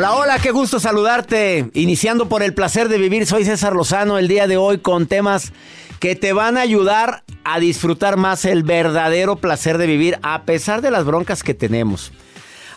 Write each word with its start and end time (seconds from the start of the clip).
Hola, 0.00 0.14
hola, 0.14 0.38
qué 0.38 0.50
gusto 0.50 0.80
saludarte. 0.80 1.68
Iniciando 1.74 2.26
por 2.26 2.42
el 2.42 2.54
placer 2.54 2.88
de 2.88 2.96
vivir, 2.96 3.26
soy 3.26 3.44
César 3.44 3.74
Lozano 3.74 4.16
el 4.16 4.28
día 4.28 4.46
de 4.46 4.56
hoy 4.56 4.78
con 4.78 5.06
temas 5.06 5.52
que 5.98 6.16
te 6.16 6.32
van 6.32 6.56
a 6.56 6.62
ayudar 6.62 7.22
a 7.44 7.60
disfrutar 7.60 8.16
más 8.16 8.46
el 8.46 8.62
verdadero 8.62 9.36
placer 9.36 9.76
de 9.76 9.86
vivir 9.86 10.18
a 10.22 10.44
pesar 10.44 10.80
de 10.80 10.90
las 10.90 11.04
broncas 11.04 11.42
que 11.42 11.52
tenemos. 11.52 12.12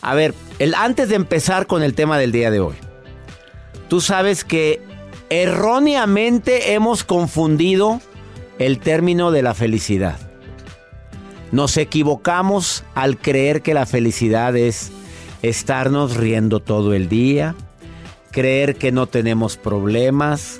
A 0.02 0.16
ver, 0.16 0.34
el, 0.60 0.76
antes 0.76 1.08
de 1.08 1.16
empezar 1.16 1.66
con 1.66 1.82
el 1.82 1.94
tema 1.94 2.18
del 2.18 2.34
día 2.34 2.52
de 2.52 2.60
hoy, 2.60 2.76
tú 3.88 4.02
sabes 4.02 4.44
que 4.44 4.82
erróneamente 5.30 6.74
hemos 6.74 7.06
confundido 7.06 8.02
el 8.60 8.80
término 8.80 9.32
de 9.32 9.44
la 9.44 9.54
felicidad. 9.54 10.20
Nos 11.54 11.78
equivocamos 11.78 12.84
al 12.96 13.18
creer 13.18 13.62
que 13.62 13.74
la 13.74 13.86
felicidad 13.86 14.58
es 14.58 14.92
estarnos 15.44 16.16
riendo 16.16 16.60
todo 16.60 16.94
el 16.94 17.10
día, 17.10 17.54
creer 18.32 18.76
que 18.76 18.92
no 18.92 19.08
tenemos 19.08 19.58
problemas, 19.58 20.60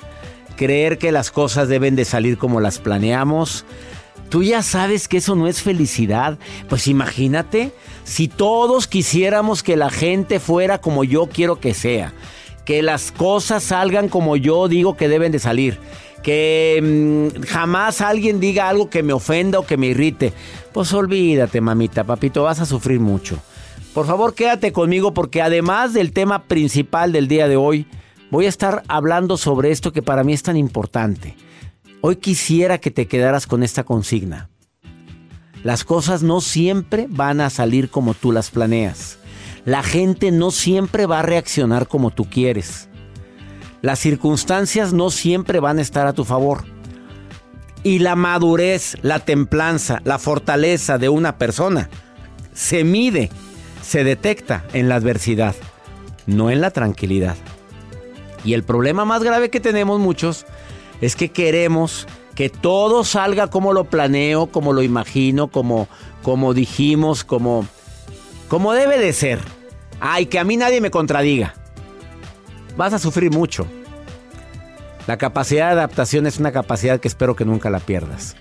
creer 0.56 0.98
que 0.98 1.10
las 1.10 1.30
cosas 1.30 1.68
deben 1.68 1.96
de 1.96 2.04
salir 2.04 2.38
como 2.38 2.60
las 2.60 2.78
planeamos. 2.78 3.64
Tú 4.28 4.42
ya 4.42 4.62
sabes 4.62 5.08
que 5.08 5.16
eso 5.16 5.34
no 5.34 5.48
es 5.48 5.62
felicidad. 5.62 6.38
Pues 6.68 6.86
imagínate 6.86 7.72
si 8.04 8.28
todos 8.28 8.86
quisiéramos 8.86 9.62
que 9.62 9.76
la 9.76 9.90
gente 9.90 10.38
fuera 10.38 10.80
como 10.80 11.02
yo 11.02 11.26
quiero 11.26 11.58
que 11.58 11.72
sea, 11.72 12.12
que 12.64 12.82
las 12.82 13.10
cosas 13.10 13.64
salgan 13.64 14.08
como 14.08 14.36
yo 14.36 14.68
digo 14.68 14.96
que 14.96 15.08
deben 15.08 15.32
de 15.32 15.38
salir, 15.38 15.78
que 16.22 16.80
mmm, 16.82 17.42
jamás 17.44 18.02
alguien 18.02 18.38
diga 18.38 18.68
algo 18.68 18.90
que 18.90 19.02
me 19.02 19.14
ofenda 19.14 19.58
o 19.58 19.66
que 19.66 19.78
me 19.78 19.86
irrite. 19.86 20.34
Pues 20.72 20.92
olvídate, 20.92 21.62
mamita, 21.62 22.04
papito, 22.04 22.42
vas 22.42 22.60
a 22.60 22.66
sufrir 22.66 23.00
mucho. 23.00 23.38
Por 23.94 24.06
favor, 24.06 24.34
quédate 24.34 24.72
conmigo 24.72 25.14
porque 25.14 25.40
además 25.40 25.92
del 25.92 26.12
tema 26.12 26.42
principal 26.42 27.12
del 27.12 27.28
día 27.28 27.46
de 27.46 27.56
hoy, 27.56 27.86
voy 28.28 28.46
a 28.46 28.48
estar 28.48 28.82
hablando 28.88 29.36
sobre 29.36 29.70
esto 29.70 29.92
que 29.92 30.02
para 30.02 30.24
mí 30.24 30.32
es 30.32 30.42
tan 30.42 30.56
importante. 30.56 31.36
Hoy 32.00 32.16
quisiera 32.16 32.78
que 32.78 32.90
te 32.90 33.06
quedaras 33.06 33.46
con 33.46 33.62
esta 33.62 33.84
consigna. 33.84 34.50
Las 35.62 35.84
cosas 35.84 36.24
no 36.24 36.40
siempre 36.40 37.06
van 37.08 37.40
a 37.40 37.50
salir 37.50 37.88
como 37.88 38.14
tú 38.14 38.32
las 38.32 38.50
planeas. 38.50 39.18
La 39.64 39.84
gente 39.84 40.32
no 40.32 40.50
siempre 40.50 41.06
va 41.06 41.20
a 41.20 41.22
reaccionar 41.22 41.86
como 41.86 42.10
tú 42.10 42.24
quieres. 42.24 42.88
Las 43.80 44.00
circunstancias 44.00 44.92
no 44.92 45.10
siempre 45.10 45.60
van 45.60 45.78
a 45.78 45.82
estar 45.82 46.08
a 46.08 46.14
tu 46.14 46.24
favor. 46.24 46.64
Y 47.84 48.00
la 48.00 48.16
madurez, 48.16 48.96
la 49.02 49.20
templanza, 49.20 50.00
la 50.04 50.18
fortaleza 50.18 50.98
de 50.98 51.08
una 51.08 51.38
persona 51.38 51.88
se 52.54 52.82
mide 52.82 53.30
se 53.84 54.02
detecta 54.02 54.64
en 54.72 54.88
la 54.88 54.96
adversidad, 54.96 55.54
no 56.26 56.50
en 56.50 56.60
la 56.60 56.70
tranquilidad. 56.70 57.36
Y 58.44 58.54
el 58.54 58.64
problema 58.64 59.04
más 59.04 59.22
grave 59.22 59.50
que 59.50 59.60
tenemos 59.60 60.00
muchos 60.00 60.46
es 61.00 61.16
que 61.16 61.30
queremos 61.30 62.06
que 62.34 62.48
todo 62.48 63.04
salga 63.04 63.48
como 63.48 63.72
lo 63.72 63.84
planeo, 63.84 64.46
como 64.46 64.72
lo 64.72 64.82
imagino, 64.82 65.48
como, 65.48 65.88
como 66.22 66.54
dijimos, 66.54 67.24
como, 67.24 67.66
como 68.48 68.72
debe 68.72 68.98
de 68.98 69.12
ser. 69.12 69.40
Ay, 70.00 70.26
que 70.26 70.38
a 70.38 70.44
mí 70.44 70.56
nadie 70.56 70.80
me 70.80 70.90
contradiga. 70.90 71.54
Vas 72.76 72.92
a 72.92 72.98
sufrir 72.98 73.30
mucho. 73.30 73.66
La 75.06 75.18
capacidad 75.18 75.66
de 75.66 75.72
adaptación 75.72 76.26
es 76.26 76.38
una 76.38 76.50
capacidad 76.50 76.98
que 76.98 77.08
espero 77.08 77.36
que 77.36 77.44
nunca 77.44 77.70
la 77.70 77.80
pierdas. 77.80 78.36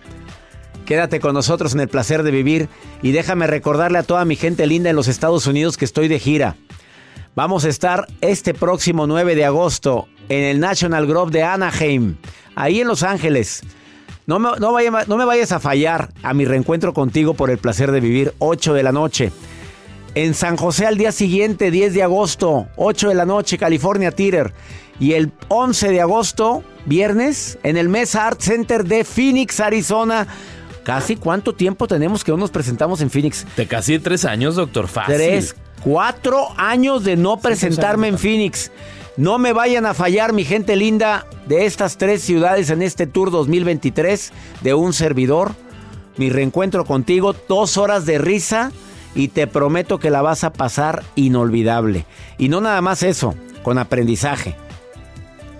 Quédate 0.85 1.19
con 1.19 1.33
nosotros 1.33 1.73
en 1.73 1.79
el 1.79 1.87
placer 1.87 2.23
de 2.23 2.31
vivir 2.31 2.69
y 3.01 3.11
déjame 3.11 3.47
recordarle 3.47 3.99
a 3.99 4.03
toda 4.03 4.25
mi 4.25 4.35
gente 4.35 4.67
linda 4.67 4.89
en 4.89 4.95
los 4.95 5.07
Estados 5.07 5.47
Unidos 5.47 5.77
que 5.77 5.85
estoy 5.85 6.07
de 6.07 6.19
gira. 6.19 6.55
Vamos 7.35 7.65
a 7.65 7.69
estar 7.69 8.07
este 8.21 8.53
próximo 8.53 9.07
9 9.07 9.35
de 9.35 9.45
agosto 9.45 10.07
en 10.29 10.43
el 10.43 10.59
National 10.59 11.07
Grove 11.07 11.31
de 11.31 11.43
Anaheim, 11.43 12.15
ahí 12.55 12.81
en 12.81 12.87
Los 12.87 13.01
Ángeles. 13.01 13.63
No 14.25 14.39
me, 14.39 15.25
vayas 15.25 15.51
a 15.51 15.59
fallar 15.59 16.09
a 16.21 16.33
mi 16.33 16.45
reencuentro 16.45 16.93
contigo 16.93 17.33
por 17.33 17.49
el 17.49 17.57
placer 17.57 17.91
de 17.91 17.99
vivir, 17.99 18.33
8 18.39 18.73
de 18.73 18.83
la 18.83 18.91
noche. 18.91 19.31
En 20.15 20.33
San 20.33 20.57
José 20.57 20.85
al 20.85 20.97
día 20.97 21.11
siguiente, 21.11 21.71
10 21.71 21.93
de 21.93 22.03
agosto, 22.03 22.67
8 22.77 23.09
de 23.09 23.15
la 23.15 23.25
noche, 23.25 23.57
California 23.57 24.11
Theater. 24.11 24.53
Y 24.99 25.13
el 25.13 25.31
11 25.47 25.89
de 25.89 26.01
agosto, 26.01 26.63
viernes, 26.85 27.57
en 27.63 27.77
el 27.77 27.89
Mesa 27.89 28.27
Art 28.27 28.39
Center 28.39 28.85
de 28.85 29.03
Phoenix, 29.03 29.59
Arizona. 29.59 30.27
¿Casi 30.83 31.15
cuánto 31.15 31.53
tiempo 31.53 31.87
tenemos 31.87 32.23
que 32.23 32.31
no 32.31 32.37
nos 32.37 32.51
presentamos 32.51 33.01
en 33.01 33.09
Phoenix? 33.09 33.45
De 33.55 33.67
casi 33.67 33.99
tres 33.99 34.25
años, 34.25 34.55
doctor. 34.55 34.87
Fácil. 34.87 35.15
Tres, 35.15 35.55
cuatro 35.83 36.47
años 36.57 37.03
de 37.03 37.15
no 37.15 37.37
presentarme 37.37 38.09
en 38.09 38.17
Phoenix. 38.17 38.71
No 39.15 39.37
me 39.37 39.53
vayan 39.53 39.85
a 39.85 39.93
fallar, 39.93 40.33
mi 40.33 40.43
gente 40.43 40.75
linda, 40.75 41.25
de 41.47 41.65
estas 41.65 41.97
tres 41.97 42.21
ciudades 42.21 42.69
en 42.69 42.81
este 42.81 43.07
Tour 43.07 43.31
2023 43.31 44.33
de 44.61 44.73
un 44.73 44.91
servidor. 44.91 45.53
Mi 46.17 46.29
reencuentro 46.29 46.85
contigo, 46.85 47.35
dos 47.47 47.77
horas 47.77 48.05
de 48.05 48.17
risa 48.17 48.71
y 49.15 49.29
te 49.29 49.47
prometo 49.47 49.99
que 49.99 50.09
la 50.09 50.21
vas 50.21 50.43
a 50.43 50.51
pasar 50.51 51.03
inolvidable. 51.15 52.05
Y 52.37 52.49
no 52.49 52.59
nada 52.59 52.81
más 52.81 53.03
eso, 53.03 53.35
con 53.63 53.77
aprendizaje. 53.77 54.55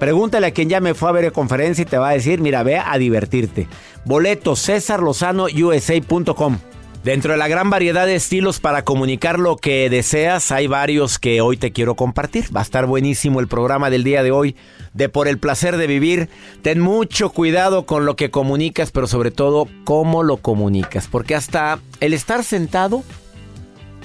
Pregúntale 0.04 0.48
a 0.48 0.52
quien 0.52 0.68
ya 0.68 0.82
me 0.82 0.96
fue 0.96 1.08
a 1.08 1.14
ver 1.14 1.32
conferencia 1.32 1.84
y 1.84 1.86
te 1.86 1.98
va 1.98 2.10
a 2.10 2.14
decir, 2.14 2.42
mira, 2.42 2.62
ve 2.62 2.78
a 2.78 2.98
divertirte. 2.98 3.70
Boleto 4.04 4.58
César 4.58 5.02
Lozano 5.02 5.46
USA.com. 5.46 6.58
Dentro 7.06 7.32
de 7.32 7.38
la 7.38 7.48
gran 7.48 7.70
variedad 7.70 8.06
de 8.06 8.16
estilos 8.16 8.60
para 8.60 8.84
comunicar 8.84 9.40
lo 9.40 9.56
que 9.56 9.90
deseas, 9.90 10.52
hay 10.52 10.68
varios 10.68 11.20
que 11.20 11.40
hoy 11.40 11.56
te 11.56 11.72
quiero 11.72 11.96
compartir. 11.96 12.54
Va 12.54 12.60
a 12.60 12.64
estar 12.64 12.86
buenísimo 12.86 13.40
el 13.40 13.48
programa 13.48 13.90
del 13.90 14.04
día 14.04 14.24
de 14.24 14.32
hoy 14.32 14.58
de 14.94 15.08
Por 15.08 15.30
el 15.30 15.38
placer 15.38 15.78
de 15.78 15.88
vivir. 15.88 16.28
Ten 16.64 16.82
mucho 16.82 17.30
cuidado 17.30 17.86
con 17.86 18.06
lo 18.06 18.18
que 18.18 18.30
comunicas, 18.30 18.92
pero 18.92 19.08
sobre 19.08 19.32
todo 19.32 19.70
cómo 19.86 20.22
lo 20.22 20.36
comunicas, 20.36 21.08
porque 21.08 21.34
hasta 21.34 21.80
el 22.02 22.14
estar 22.14 22.44
sentado 22.44 23.04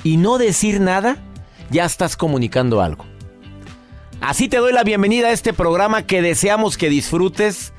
y 0.04 0.16
no 0.16 0.38
decir 0.38 0.80
nada, 0.80 1.16
ya 1.72 1.84
estás 1.84 2.16
comunicando 2.16 2.82
algo. 2.82 3.04
Así 4.20 4.48
te 4.48 4.58
doy 4.58 4.72
la 4.72 4.84
bienvenida 4.84 5.28
a 5.28 5.32
este 5.32 5.52
programa 5.52 6.02
que 6.02 6.22
deseamos 6.22 6.76
que 6.76 6.88
disfrutes, 6.88 7.72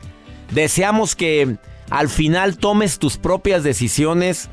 deseamos 0.52 1.16
que 1.16 1.58
al 1.90 2.10
final 2.10 2.58
tomes 2.58 2.98
tus 2.98 3.18
propias 3.18 3.64
decisiones 3.64 4.50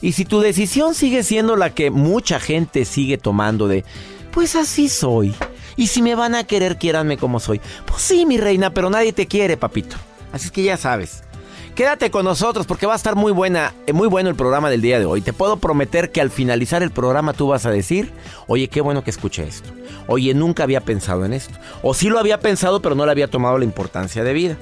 y 0.00 0.12
si 0.12 0.24
tu 0.24 0.40
decisión 0.40 0.94
sigue 0.94 1.22
siendo 1.22 1.56
la 1.56 1.70
que 1.70 1.90
mucha 1.90 2.38
gente 2.38 2.84
sigue 2.84 3.16
tomando 3.16 3.68
de, 3.68 3.84
pues 4.32 4.54
así 4.54 4.88
soy. 4.88 5.34
Y 5.76 5.86
si 5.86 6.02
me 6.02 6.14
van 6.14 6.34
a 6.34 6.44
querer, 6.44 6.76
quiéranme 6.76 7.16
como 7.16 7.40
soy. 7.40 7.60
Pues 7.86 8.02
sí, 8.02 8.26
mi 8.26 8.36
reina, 8.36 8.74
pero 8.74 8.90
nadie 8.90 9.12
te 9.12 9.26
quiere, 9.26 9.56
papito. 9.56 9.96
Así 10.32 10.50
que 10.50 10.62
ya 10.62 10.76
sabes. 10.76 11.22
Quédate 11.74 12.10
con 12.10 12.24
nosotros 12.24 12.66
porque 12.66 12.86
va 12.86 12.94
a 12.94 12.96
estar 12.96 13.14
muy 13.14 13.30
buena, 13.32 13.72
eh, 13.86 13.92
muy 13.92 14.08
bueno 14.08 14.28
el 14.28 14.34
programa 14.34 14.68
del 14.68 14.82
día 14.82 14.98
de 14.98 15.06
hoy. 15.06 15.20
Te 15.20 15.32
puedo 15.32 15.58
prometer 15.58 16.10
que 16.10 16.20
al 16.20 16.30
finalizar 16.30 16.82
el 16.82 16.90
programa 16.90 17.32
tú 17.32 17.46
vas 17.46 17.66
a 17.66 17.70
decir, 17.70 18.12
oye, 18.48 18.68
qué 18.68 18.80
bueno 18.80 19.04
que 19.04 19.10
escuché 19.10 19.44
esto. 19.44 19.70
Oye, 20.08 20.34
nunca 20.34 20.64
había 20.64 20.80
pensado 20.80 21.24
en 21.24 21.34
esto. 21.34 21.54
O 21.82 21.94
sí 21.94 22.08
lo 22.08 22.18
había 22.18 22.40
pensado, 22.40 22.82
pero 22.82 22.94
no 22.94 23.04
le 23.04 23.12
había 23.12 23.28
tomado 23.28 23.58
la 23.58 23.64
importancia 23.64 24.24
de 24.24 24.32
vida. 24.32 24.56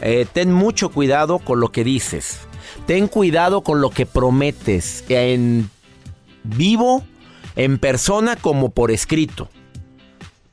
Eh, 0.00 0.26
ten 0.30 0.52
mucho 0.52 0.90
cuidado 0.90 1.38
con 1.38 1.60
lo 1.60 1.70
que 1.70 1.84
dices. 1.84 2.40
Ten 2.84 3.06
cuidado 3.06 3.62
con 3.62 3.80
lo 3.80 3.90
que 3.90 4.06
prometes 4.06 5.04
en 5.08 5.70
vivo, 6.42 7.04
en 7.54 7.78
persona 7.78 8.36
como 8.36 8.70
por 8.70 8.90
escrito. 8.90 9.48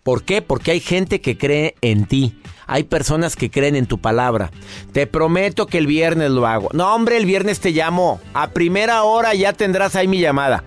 ¿Por 0.04 0.24
qué? 0.24 0.42
Porque 0.42 0.72
hay 0.72 0.80
gente 0.80 1.20
que 1.20 1.38
cree 1.38 1.76
en 1.82 2.06
ti. 2.06 2.40
Hay 2.68 2.84
personas 2.84 3.36
que 3.36 3.50
creen 3.50 3.76
en 3.76 3.88
tu 3.88 4.00
palabra. 4.00 4.52
Te 4.92 5.08
prometo 5.08 5.66
que 5.66 5.78
el 5.78 5.88
viernes 5.88 6.30
lo 6.30 6.46
hago. 6.46 6.70
No, 6.74 6.94
hombre, 6.94 7.18
el 7.18 7.26
viernes 7.26 7.60
te 7.60 7.72
llamo. 7.72 8.22
A 8.34 8.52
primera 8.52 9.04
hora 9.04 9.34
ya 9.34 9.54
tendrás 9.54 9.96
ahí 9.96 10.08
mi 10.08 10.20
llamada. 10.20 10.64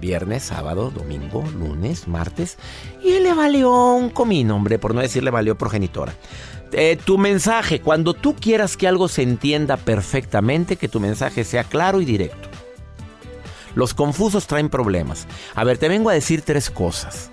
Viernes, 0.00 0.44
sábado, 0.44 0.90
domingo, 0.90 1.44
lunes, 1.58 2.06
martes. 2.06 2.56
Y 3.02 3.18
le 3.20 3.34
valió 3.34 3.72
un 3.94 4.10
comino, 4.10 4.56
hombre, 4.56 4.78
por 4.78 4.94
no 4.94 5.00
decirle 5.00 5.30
valió 5.30 5.58
progenitora. 5.58 6.14
Eh, 6.72 6.98
tu 7.02 7.18
mensaje, 7.18 7.80
cuando 7.80 8.14
tú 8.14 8.36
quieras 8.36 8.76
que 8.76 8.86
algo 8.86 9.08
se 9.08 9.22
entienda 9.22 9.76
perfectamente, 9.76 10.76
que 10.76 10.88
tu 10.88 11.00
mensaje 11.00 11.44
sea 11.44 11.64
claro 11.64 12.00
y 12.00 12.04
directo. 12.04 12.48
Los 13.74 13.94
confusos 13.94 14.46
traen 14.46 14.68
problemas. 14.68 15.26
A 15.54 15.64
ver, 15.64 15.78
te 15.78 15.88
vengo 15.88 16.10
a 16.10 16.14
decir 16.14 16.42
tres 16.42 16.70
cosas. 16.70 17.30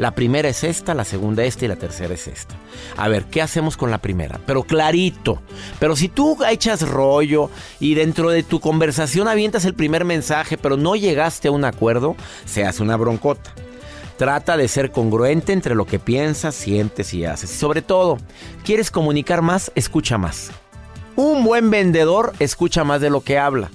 La 0.00 0.12
primera 0.12 0.48
es 0.48 0.64
esta, 0.64 0.94
la 0.94 1.04
segunda 1.04 1.44
esta 1.44 1.66
y 1.66 1.68
la 1.68 1.76
tercera 1.76 2.14
es 2.14 2.26
esta. 2.26 2.54
A 2.96 3.08
ver, 3.08 3.26
¿qué 3.26 3.42
hacemos 3.42 3.76
con 3.76 3.90
la 3.90 3.98
primera? 3.98 4.40
Pero 4.46 4.62
clarito. 4.62 5.42
Pero 5.78 5.94
si 5.94 6.08
tú 6.08 6.38
echas 6.48 6.88
rollo 6.88 7.50
y 7.80 7.92
dentro 7.92 8.30
de 8.30 8.42
tu 8.42 8.60
conversación 8.60 9.28
avientas 9.28 9.66
el 9.66 9.74
primer 9.74 10.06
mensaje, 10.06 10.56
pero 10.56 10.78
no 10.78 10.96
llegaste 10.96 11.48
a 11.48 11.50
un 11.50 11.66
acuerdo, 11.66 12.16
se 12.46 12.64
hace 12.64 12.82
una 12.82 12.96
broncota. 12.96 13.52
Trata 14.16 14.56
de 14.56 14.68
ser 14.68 14.90
congruente 14.90 15.52
entre 15.52 15.74
lo 15.74 15.84
que 15.84 15.98
piensas, 15.98 16.54
sientes 16.54 17.12
y 17.12 17.26
haces. 17.26 17.50
Sobre 17.50 17.82
todo, 17.82 18.16
¿quieres 18.64 18.90
comunicar 18.90 19.42
más? 19.42 19.70
Escucha 19.74 20.16
más. 20.16 20.50
Un 21.14 21.44
buen 21.44 21.68
vendedor 21.68 22.32
escucha 22.38 22.84
más 22.84 23.02
de 23.02 23.10
lo 23.10 23.20
que 23.20 23.36
habla. 23.36 23.70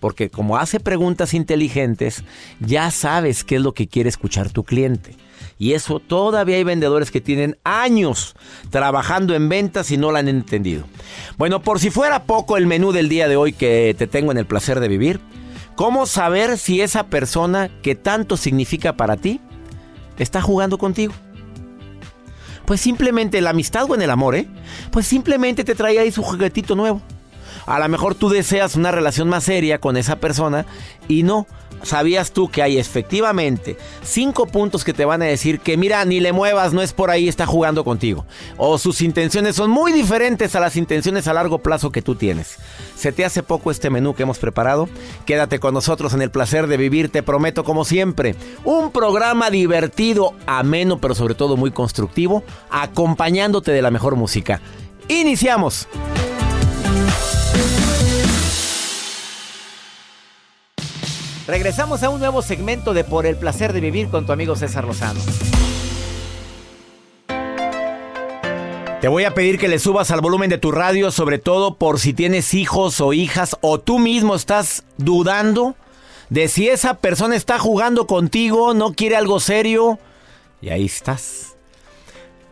Porque 0.00 0.30
como 0.30 0.56
hace 0.56 0.80
preguntas 0.80 1.34
inteligentes, 1.34 2.24
ya 2.58 2.90
sabes 2.90 3.44
qué 3.44 3.56
es 3.56 3.60
lo 3.60 3.74
que 3.74 3.86
quiere 3.86 4.08
escuchar 4.08 4.48
tu 4.48 4.64
cliente. 4.64 5.27
Y 5.58 5.72
eso 5.72 5.98
todavía 5.98 6.56
hay 6.56 6.64
vendedores 6.64 7.10
que 7.10 7.20
tienen 7.20 7.58
años 7.64 8.36
trabajando 8.70 9.34
en 9.34 9.48
ventas 9.48 9.90
y 9.90 9.96
no 9.96 10.12
lo 10.12 10.18
han 10.18 10.28
entendido. 10.28 10.84
Bueno, 11.36 11.62
por 11.62 11.80
si 11.80 11.90
fuera 11.90 12.24
poco 12.24 12.56
el 12.56 12.66
menú 12.66 12.92
del 12.92 13.08
día 13.08 13.28
de 13.28 13.36
hoy 13.36 13.52
que 13.52 13.94
te 13.98 14.06
tengo 14.06 14.30
en 14.30 14.38
el 14.38 14.46
placer 14.46 14.78
de 14.78 14.88
vivir, 14.88 15.20
¿cómo 15.74 16.06
saber 16.06 16.58
si 16.58 16.80
esa 16.80 17.06
persona 17.06 17.70
que 17.82 17.96
tanto 17.96 18.36
significa 18.36 18.96
para 18.96 19.16
ti 19.16 19.40
está 20.22 20.42
jugando 20.42 20.78
contigo. 20.78 21.14
Pues 22.66 22.80
simplemente 22.80 23.40
la 23.40 23.50
amistad 23.50 23.90
o 23.90 23.94
en 23.94 24.02
el 24.02 24.10
amor, 24.10 24.34
¿eh? 24.34 24.46
Pues 24.90 25.06
simplemente 25.06 25.64
te 25.64 25.74
trae 25.74 25.98
ahí 25.98 26.12
su 26.12 26.22
juguetito 26.22 26.74
nuevo. 26.74 27.00
A 27.66 27.78
lo 27.78 27.88
mejor 27.88 28.14
tú 28.14 28.28
deseas 28.28 28.76
una 28.76 28.90
relación 28.90 29.28
más 29.28 29.44
seria 29.44 29.78
con 29.78 29.96
esa 29.96 30.16
persona 30.16 30.66
y 31.06 31.22
no. 31.22 31.46
¿Sabías 31.82 32.32
tú 32.32 32.48
que 32.48 32.62
hay 32.62 32.78
efectivamente 32.78 33.76
cinco 34.02 34.46
puntos 34.46 34.84
que 34.84 34.92
te 34.92 35.04
van 35.04 35.22
a 35.22 35.26
decir 35.26 35.60
que 35.60 35.76
mira, 35.76 36.04
ni 36.04 36.20
le 36.20 36.32
muevas, 36.32 36.72
no 36.72 36.82
es 36.82 36.92
por 36.92 37.10
ahí, 37.10 37.28
está 37.28 37.46
jugando 37.46 37.84
contigo? 37.84 38.26
O 38.56 38.78
sus 38.78 39.00
intenciones 39.00 39.56
son 39.56 39.70
muy 39.70 39.92
diferentes 39.92 40.54
a 40.54 40.60
las 40.60 40.76
intenciones 40.76 41.28
a 41.28 41.34
largo 41.34 41.58
plazo 41.58 41.90
que 41.90 42.02
tú 42.02 42.14
tienes. 42.14 42.56
¿Se 42.96 43.12
te 43.12 43.24
hace 43.24 43.42
poco 43.42 43.70
este 43.70 43.90
menú 43.90 44.14
que 44.14 44.24
hemos 44.24 44.38
preparado? 44.38 44.88
Quédate 45.24 45.60
con 45.60 45.74
nosotros 45.74 46.14
en 46.14 46.22
el 46.22 46.30
placer 46.30 46.66
de 46.66 46.76
vivir, 46.76 47.10
te 47.10 47.22
prometo 47.22 47.64
como 47.64 47.84
siempre, 47.84 48.34
un 48.64 48.90
programa 48.90 49.50
divertido, 49.50 50.34
ameno, 50.46 50.98
pero 50.98 51.14
sobre 51.14 51.34
todo 51.34 51.56
muy 51.56 51.70
constructivo, 51.70 52.42
acompañándote 52.70 53.70
de 53.72 53.82
la 53.82 53.90
mejor 53.90 54.16
música. 54.16 54.60
Iniciamos. 55.08 55.88
Regresamos 61.48 62.02
a 62.02 62.10
un 62.10 62.20
nuevo 62.20 62.42
segmento 62.42 62.92
de 62.92 63.04
Por 63.04 63.24
el 63.24 63.34
placer 63.34 63.72
de 63.72 63.80
vivir 63.80 64.10
con 64.10 64.26
tu 64.26 64.32
amigo 64.32 64.54
César 64.54 64.84
Lozano. 64.84 65.18
Te 69.00 69.08
voy 69.08 69.24
a 69.24 69.32
pedir 69.32 69.58
que 69.58 69.68
le 69.68 69.78
subas 69.78 70.10
al 70.10 70.20
volumen 70.20 70.50
de 70.50 70.58
tu 70.58 70.72
radio, 70.72 71.10
sobre 71.10 71.38
todo 71.38 71.76
por 71.76 72.00
si 72.00 72.12
tienes 72.12 72.52
hijos 72.52 73.00
o 73.00 73.14
hijas 73.14 73.56
o 73.62 73.80
tú 73.80 73.98
mismo 73.98 74.34
estás 74.34 74.84
dudando 74.98 75.74
de 76.28 76.48
si 76.48 76.68
esa 76.68 76.98
persona 76.98 77.34
está 77.34 77.58
jugando 77.58 78.06
contigo, 78.06 78.74
no 78.74 78.92
quiere 78.92 79.16
algo 79.16 79.40
serio. 79.40 79.98
Y 80.60 80.68
ahí 80.68 80.84
estás. 80.84 81.56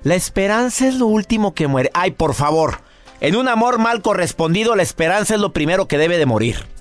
La 0.04 0.14
esperanza 0.14 0.88
es 0.88 0.94
lo 0.94 1.04
último 1.04 1.52
que 1.52 1.66
muere. 1.66 1.90
Ay, 1.92 2.12
por 2.12 2.32
favor. 2.32 2.78
En 3.20 3.36
un 3.36 3.48
amor 3.48 3.78
mal 3.78 4.00
correspondido, 4.00 4.74
la 4.74 4.82
esperanza 4.82 5.34
es 5.34 5.40
lo 5.42 5.52
primero 5.52 5.86
que 5.86 5.98
debe 5.98 6.16
de 6.16 6.24
morir. 6.24 6.75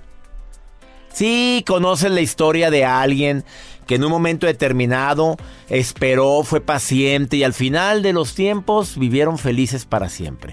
Sí, 1.16 1.64
conoces 1.66 2.12
la 2.12 2.20
historia 2.20 2.70
de 2.70 2.84
alguien 2.84 3.46
que 3.88 3.96
en 3.96 4.04
un 4.04 4.12
momento 4.12 4.48
determinado 4.48 5.38
esperó, 5.70 6.44
fue 6.44 6.60
paciente 6.60 7.38
y 7.38 7.46
al 7.46 7.54
final 7.54 8.02
de 8.02 8.12
los 8.12 8.36
tiempos 8.36 8.98
vivieron 8.98 9.38
felices 9.38 9.86
para 9.86 10.10
siempre. 10.10 10.52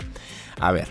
A 0.61 0.71
ver, 0.71 0.87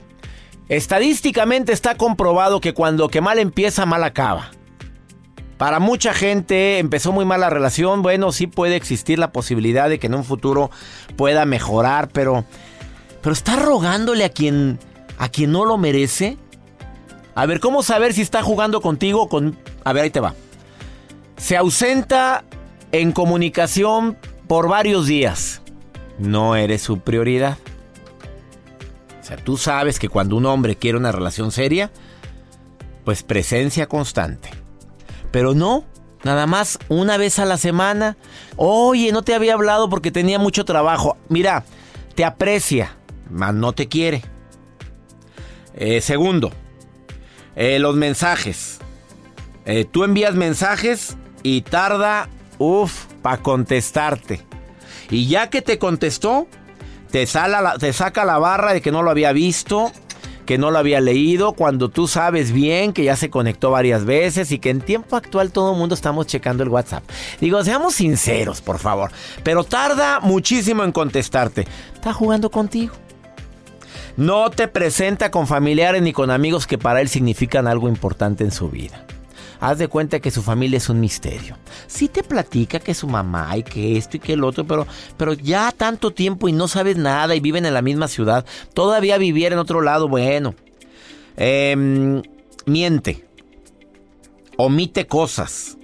estadísticamente 0.67 1.71
está 1.71 1.95
comprobado 1.95 2.59
que 2.59 2.73
cuando 2.73 3.07
que 3.07 3.21
mal 3.21 3.39
empieza, 3.39 3.85
mal 3.85 4.03
acaba. 4.03 4.51
Para 5.57 5.79
mucha 5.79 6.13
gente 6.13 6.79
empezó 6.79 7.13
muy 7.13 7.23
mal 7.23 7.39
la 7.39 7.49
relación, 7.49 8.01
bueno, 8.01 8.33
sí 8.33 8.47
puede 8.47 8.75
existir 8.75 9.19
la 9.19 9.31
posibilidad 9.31 9.87
de 9.87 9.99
que 9.99 10.07
en 10.07 10.15
un 10.15 10.25
futuro 10.25 10.69
pueda 11.15 11.45
mejorar, 11.45 12.09
pero 12.09 12.43
pero 13.21 13.31
está 13.31 13.55
rogándole 13.55 14.25
a 14.25 14.29
quien 14.29 14.79
a 15.17 15.29
quien 15.29 15.53
no 15.53 15.63
lo 15.63 15.77
merece. 15.77 16.37
A 17.35 17.45
ver, 17.45 17.59
¿cómo 17.59 17.83
saber 17.83 18.13
si 18.13 18.21
está 18.21 18.43
jugando 18.43 18.81
contigo 18.81 19.29
con... 19.29 19.57
A 19.83 19.93
ver, 19.93 20.03
ahí 20.03 20.09
te 20.09 20.19
va. 20.19 20.35
Se 21.37 21.57
ausenta 21.57 22.43
en 22.91 23.11
comunicación 23.11 24.17
por 24.47 24.67
varios 24.67 25.07
días. 25.07 25.61
No 26.19 26.55
eres 26.55 26.81
su 26.81 26.99
prioridad. 26.99 27.57
O 29.21 29.23
sea, 29.23 29.37
tú 29.37 29.57
sabes 29.57 29.97
que 29.97 30.09
cuando 30.09 30.35
un 30.35 30.45
hombre 30.45 30.75
quiere 30.75 30.97
una 30.97 31.11
relación 31.11 31.51
seria, 31.51 31.91
pues 33.05 33.23
presencia 33.23 33.87
constante. 33.87 34.49
Pero 35.31 35.53
no, 35.53 35.85
nada 36.23 36.45
más 36.47 36.79
una 36.89 37.17
vez 37.17 37.39
a 37.39 37.45
la 37.45 37.57
semana. 37.57 38.17
Oye, 38.57 39.11
no 39.11 39.21
te 39.21 39.33
había 39.33 39.53
hablado 39.53 39.89
porque 39.89 40.11
tenía 40.11 40.37
mucho 40.37 40.65
trabajo. 40.65 41.17
Mira, 41.29 41.63
te 42.13 42.25
aprecia, 42.25 42.97
mas 43.29 43.53
no 43.53 43.71
te 43.73 43.87
quiere. 43.87 44.21
Eh, 45.73 46.01
segundo, 46.01 46.51
eh, 47.55 47.79
los 47.79 47.95
mensajes. 47.95 48.79
Eh, 49.65 49.85
tú 49.89 50.03
envías 50.03 50.35
mensajes 50.35 51.17
y 51.43 51.61
tarda, 51.61 52.29
uff, 52.57 53.05
para 53.21 53.41
contestarte. 53.41 54.41
Y 55.09 55.27
ya 55.27 55.49
que 55.49 55.61
te 55.61 55.77
contestó, 55.77 56.47
te, 57.11 57.25
te 57.25 57.93
saca 57.93 58.25
la 58.25 58.37
barra 58.37 58.73
de 58.73 58.81
que 58.81 58.91
no 58.91 59.03
lo 59.03 59.11
había 59.11 59.33
visto, 59.33 59.91
que 60.45 60.57
no 60.57 60.71
lo 60.71 60.79
había 60.79 61.01
leído, 61.01 61.53
cuando 61.53 61.89
tú 61.89 62.07
sabes 62.07 62.51
bien 62.51 62.93
que 62.93 63.03
ya 63.03 63.15
se 63.15 63.29
conectó 63.29 63.71
varias 63.71 64.05
veces 64.05 64.51
y 64.51 64.59
que 64.59 64.69
en 64.69 64.81
tiempo 64.81 65.15
actual 65.15 65.51
todo 65.51 65.73
el 65.73 65.77
mundo 65.77 65.95
estamos 65.95 66.27
checando 66.27 66.63
el 66.63 66.69
WhatsApp. 66.69 67.03
Digo, 67.39 67.63
seamos 67.63 67.95
sinceros, 67.95 68.61
por 68.61 68.79
favor. 68.79 69.11
Pero 69.43 69.63
tarda 69.63 70.19
muchísimo 70.19 70.83
en 70.83 70.91
contestarte. 70.91 71.67
Está 71.93 72.13
jugando 72.13 72.49
contigo. 72.49 72.93
No 74.17 74.49
te 74.49 74.67
presenta 74.67 75.31
con 75.31 75.47
familiares 75.47 76.01
ni 76.01 76.13
con 76.13 76.31
amigos 76.31 76.67
que 76.67 76.77
para 76.77 77.01
él 77.01 77.09
significan 77.09 77.67
algo 77.67 77.87
importante 77.87 78.43
en 78.43 78.51
su 78.51 78.69
vida. 78.69 79.05
haz 79.59 79.77
de 79.77 79.87
cuenta 79.87 80.19
que 80.19 80.31
su 80.31 80.41
familia 80.41 80.77
es 80.77 80.89
un 80.89 80.99
misterio. 80.99 81.55
Sí 81.85 82.07
te 82.07 82.23
platica 82.23 82.79
que 82.79 82.95
su 82.95 83.07
mamá 83.07 83.55
y 83.57 83.63
que 83.63 83.95
esto 83.95 84.17
y 84.17 84.19
que 84.19 84.33
el 84.33 84.43
otro, 84.43 84.65
pero, 84.65 84.87
pero 85.17 85.33
ya 85.33 85.71
tanto 85.71 86.11
tiempo 86.11 86.49
y 86.49 86.51
no 86.51 86.67
sabes 86.67 86.97
nada 86.97 87.35
y 87.35 87.39
viven 87.39 87.67
en 87.67 87.75
la 87.75 87.83
misma 87.83 88.07
ciudad. 88.07 88.43
Todavía 88.73 89.19
vivir 89.19 89.53
en 89.53 89.59
otro 89.59 89.81
lado, 89.81 90.07
bueno. 90.07 90.55
Em, 91.37 92.23
miente. 92.65 93.25
Omite 94.57 95.05
cosas. 95.05 95.77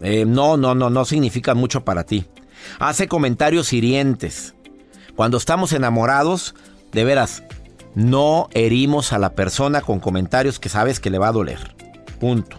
Eh, 0.00 0.24
no, 0.24 0.56
no, 0.56 0.74
no, 0.74 0.88
no 0.88 1.04
significa 1.04 1.54
mucho 1.54 1.84
para 1.84 2.04
ti. 2.04 2.24
Hace 2.78 3.06
comentarios 3.06 3.72
hirientes. 3.72 4.54
Cuando 5.14 5.36
estamos 5.36 5.72
enamorados, 5.72 6.54
de 6.92 7.04
veras, 7.04 7.42
no 7.94 8.48
herimos 8.52 9.12
a 9.12 9.18
la 9.18 9.32
persona 9.32 9.80
con 9.80 10.00
comentarios 10.00 10.58
que 10.58 10.68
sabes 10.68 11.00
que 11.00 11.10
le 11.10 11.18
va 11.18 11.28
a 11.28 11.32
doler. 11.32 11.58
Punto. 12.20 12.58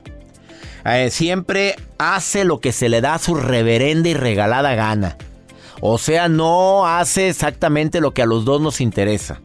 Eh, 0.85 1.09
siempre 1.11 1.75
hace 1.97 2.45
lo 2.45 2.59
que 2.59 2.71
se 2.71 2.89
le 2.89 3.01
da 3.01 3.15
a 3.15 3.19
su 3.19 3.35
reverenda 3.35 4.09
y 4.09 4.13
regalada 4.13 4.75
gana. 4.75 5.17
O 5.81 5.97
sea, 5.97 6.27
no 6.27 6.87
hace 6.87 7.29
exactamente 7.29 8.01
lo 8.01 8.13
que 8.13 8.21
a 8.21 8.25
los 8.25 8.45
dos 8.45 8.61
nos 8.61 8.81
interesa. 8.81 9.41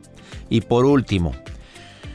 Y 0.49 0.63
por 0.63 0.85
último, 0.85 1.33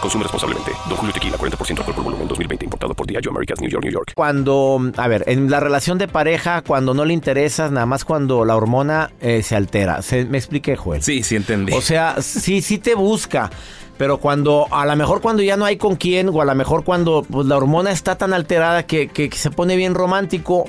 Consume 0.00 0.22
responsablemente. 0.24 0.70
Don 0.88 0.96
Julio 0.96 1.12
Tequila, 1.12 1.36
40% 1.36 1.78
alcohol 1.78 1.94
por 1.94 2.04
volumen, 2.04 2.28
2020. 2.28 2.64
Importado 2.66 2.94
por 2.94 3.06
Diageo 3.06 3.30
Americas, 3.32 3.60
New 3.60 3.68
York, 3.70 3.82
New 3.84 3.92
York. 3.92 4.12
Cuando, 4.14 4.80
a 4.96 5.08
ver, 5.08 5.24
en 5.26 5.50
la 5.50 5.58
relación 5.60 5.98
de 5.98 6.06
pareja, 6.06 6.62
cuando 6.62 6.94
no 6.94 7.04
le 7.04 7.12
interesas, 7.14 7.72
nada 7.72 7.86
más 7.86 8.04
cuando 8.04 8.44
la 8.44 8.56
hormona 8.56 9.10
eh, 9.20 9.42
se 9.42 9.56
altera. 9.56 10.00
Se- 10.02 10.24
¿Me 10.24 10.38
expliqué, 10.38 10.76
Joel? 10.76 11.02
Sí, 11.02 11.22
sí 11.24 11.34
entendí. 11.36 11.72
O 11.72 11.80
sea, 11.80 12.16
sí, 12.22 12.62
sí 12.62 12.78
te 12.78 12.94
busca. 12.94 13.50
Pero 13.96 14.18
cuando, 14.18 14.68
a 14.70 14.86
lo 14.86 14.94
mejor 14.94 15.20
cuando 15.20 15.42
ya 15.42 15.56
no 15.56 15.64
hay 15.64 15.76
con 15.76 15.96
quién, 15.96 16.28
o 16.28 16.40
a 16.40 16.44
lo 16.44 16.54
mejor 16.54 16.84
cuando 16.84 17.24
pues, 17.28 17.48
la 17.48 17.56
hormona 17.56 17.90
está 17.90 18.16
tan 18.16 18.32
alterada 18.32 18.86
que, 18.86 19.08
que- 19.08 19.28
que 19.28 19.36
se 19.36 19.50
pone 19.50 19.74
bien 19.74 19.94
romántico. 19.94 20.66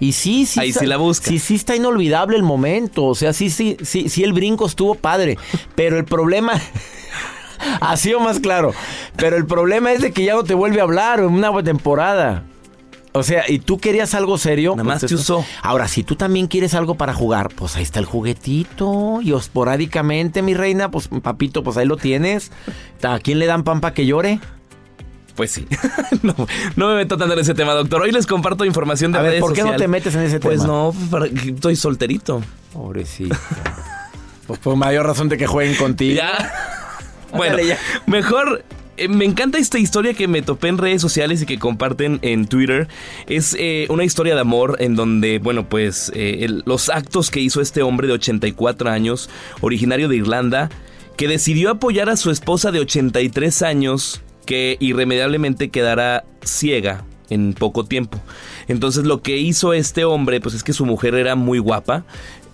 Y 0.00 0.10
sí, 0.14 0.44
sí. 0.46 0.58
Ahí 0.58 0.70
está- 0.70 0.80
sí 0.80 0.86
la 0.86 0.96
busca. 0.96 1.28
Sí, 1.28 1.38
sí 1.38 1.54
está 1.54 1.76
inolvidable 1.76 2.36
el 2.36 2.42
momento. 2.42 3.04
O 3.04 3.14
sea, 3.14 3.32
sí, 3.32 3.50
sí, 3.50 3.76
sí, 3.84 4.08
sí 4.08 4.24
el 4.24 4.32
brinco 4.32 4.66
estuvo 4.66 4.96
padre. 4.96 5.38
Pero 5.76 5.96
el 5.96 6.04
problema. 6.04 6.60
ha 7.80 7.96
sido 7.96 8.20
más 8.20 8.40
claro. 8.40 8.72
Pero 9.16 9.36
el 9.36 9.46
problema 9.46 9.92
es 9.92 10.00
de 10.00 10.12
que 10.12 10.24
ya 10.24 10.34
no 10.34 10.44
te 10.44 10.54
vuelve 10.54 10.80
a 10.80 10.84
hablar 10.84 11.20
en 11.20 11.26
una 11.26 11.62
temporada. 11.62 12.44
O 13.14 13.22
sea, 13.22 13.44
y 13.48 13.58
tú 13.58 13.78
querías 13.78 14.14
algo 14.14 14.38
serio. 14.38 14.72
Nada 14.72 14.84
más 14.84 15.00
pues, 15.00 15.10
te 15.10 15.14
usó. 15.16 15.44
Ahora, 15.62 15.86
si 15.86 16.02
tú 16.02 16.16
también 16.16 16.46
quieres 16.46 16.72
algo 16.74 16.94
para 16.94 17.12
jugar, 17.12 17.50
pues 17.54 17.76
ahí 17.76 17.82
está 17.82 17.98
el 17.98 18.06
juguetito. 18.06 19.20
Y 19.22 19.34
esporádicamente, 19.34 20.40
mi 20.40 20.54
reina, 20.54 20.90
pues 20.90 21.08
papito, 21.22 21.62
pues 21.62 21.76
ahí 21.76 21.86
lo 21.86 21.98
tienes. 21.98 22.50
¿A 23.02 23.18
quién 23.18 23.38
le 23.38 23.46
dan 23.46 23.64
pan 23.64 23.80
para 23.82 23.92
que 23.92 24.06
llore? 24.06 24.40
Pues 25.34 25.50
sí. 25.50 25.66
no, 26.22 26.34
no 26.76 26.88
me 26.88 26.94
meto 26.96 27.18
tanto 27.18 27.34
en 27.34 27.40
ese 27.40 27.54
tema, 27.54 27.72
doctor. 27.72 28.00
Hoy 28.00 28.12
les 28.12 28.26
comparto 28.26 28.64
información 28.64 29.12
de 29.12 29.18
A 29.18 29.22
ver, 29.22 29.30
redes 29.32 29.40
¿por 29.42 29.52
qué 29.52 29.62
no 29.62 29.76
te 29.76 29.88
metes 29.88 30.14
en 30.14 30.22
ese 30.22 30.40
Pues 30.40 30.60
tema? 30.62 30.72
no, 30.72 30.94
para- 31.10 31.26
estoy 31.26 31.76
solterito. 31.76 32.42
Pobrecito. 32.72 33.36
pues 34.46 34.58
por 34.58 34.76
mayor 34.76 35.06
razón 35.06 35.28
de 35.28 35.36
que 35.36 35.46
jueguen 35.46 35.76
contigo. 35.76 36.16
Ya. 36.16 36.81
Bueno, 37.36 37.56
mejor. 38.06 38.64
eh, 38.96 39.08
me 39.08 39.24
encanta 39.24 39.58
esta 39.58 39.78
historia 39.78 40.14
que 40.14 40.28
me 40.28 40.42
topé 40.42 40.68
en 40.68 40.78
redes 40.78 41.00
sociales 41.00 41.42
y 41.42 41.46
que 41.46 41.58
comparten 41.58 42.18
en 42.22 42.46
Twitter. 42.46 42.88
Es 43.26 43.56
eh, 43.58 43.86
una 43.88 44.04
historia 44.04 44.34
de 44.34 44.40
amor 44.40 44.76
en 44.80 44.94
donde, 44.96 45.38
bueno, 45.38 45.68
pues 45.68 46.12
eh, 46.14 46.38
el- 46.44 46.62
los 46.66 46.90
actos 46.90 47.30
que 47.30 47.40
hizo 47.40 47.60
este 47.60 47.82
hombre 47.82 48.06
de 48.06 48.12
84 48.14 48.90
años, 48.90 49.30
originario 49.60 50.08
de 50.08 50.16
Irlanda, 50.16 50.68
que 51.16 51.26
decidió 51.28 51.70
apoyar 51.70 52.08
a 52.10 52.16
su 52.16 52.30
esposa 52.30 52.70
de 52.70 52.80
83 52.80 53.62
años, 53.62 54.22
que 54.46 54.76
irremediablemente 54.80 55.70
quedará 55.70 56.24
ciega 56.44 57.04
en 57.30 57.54
poco 57.54 57.84
tiempo. 57.84 58.18
Entonces 58.68 59.04
lo 59.04 59.22
que 59.22 59.38
hizo 59.38 59.72
este 59.72 60.04
hombre, 60.04 60.40
pues 60.40 60.54
es 60.54 60.62
que 60.64 60.72
su 60.72 60.84
mujer 60.84 61.14
era 61.14 61.34
muy 61.34 61.58
guapa, 61.58 62.04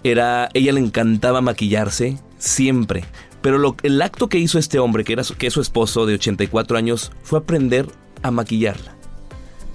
era, 0.04 0.48
ella 0.54 0.72
le 0.72 0.80
encantaba 0.80 1.40
maquillarse 1.40 2.18
siempre. 2.38 3.04
Pero 3.42 3.58
lo- 3.58 3.76
el 3.82 4.00
acto 4.02 4.28
que 4.28 4.38
hizo 4.38 4.58
este 4.58 4.78
hombre, 4.78 5.04
que, 5.04 5.12
era 5.12 5.24
su, 5.24 5.34
que 5.36 5.46
es 5.46 5.52
su 5.52 5.60
esposo 5.60 6.06
de 6.06 6.14
84 6.14 6.76
años, 6.76 7.12
fue 7.22 7.38
aprender 7.38 7.86
a 8.22 8.30
maquillarla. 8.30 8.96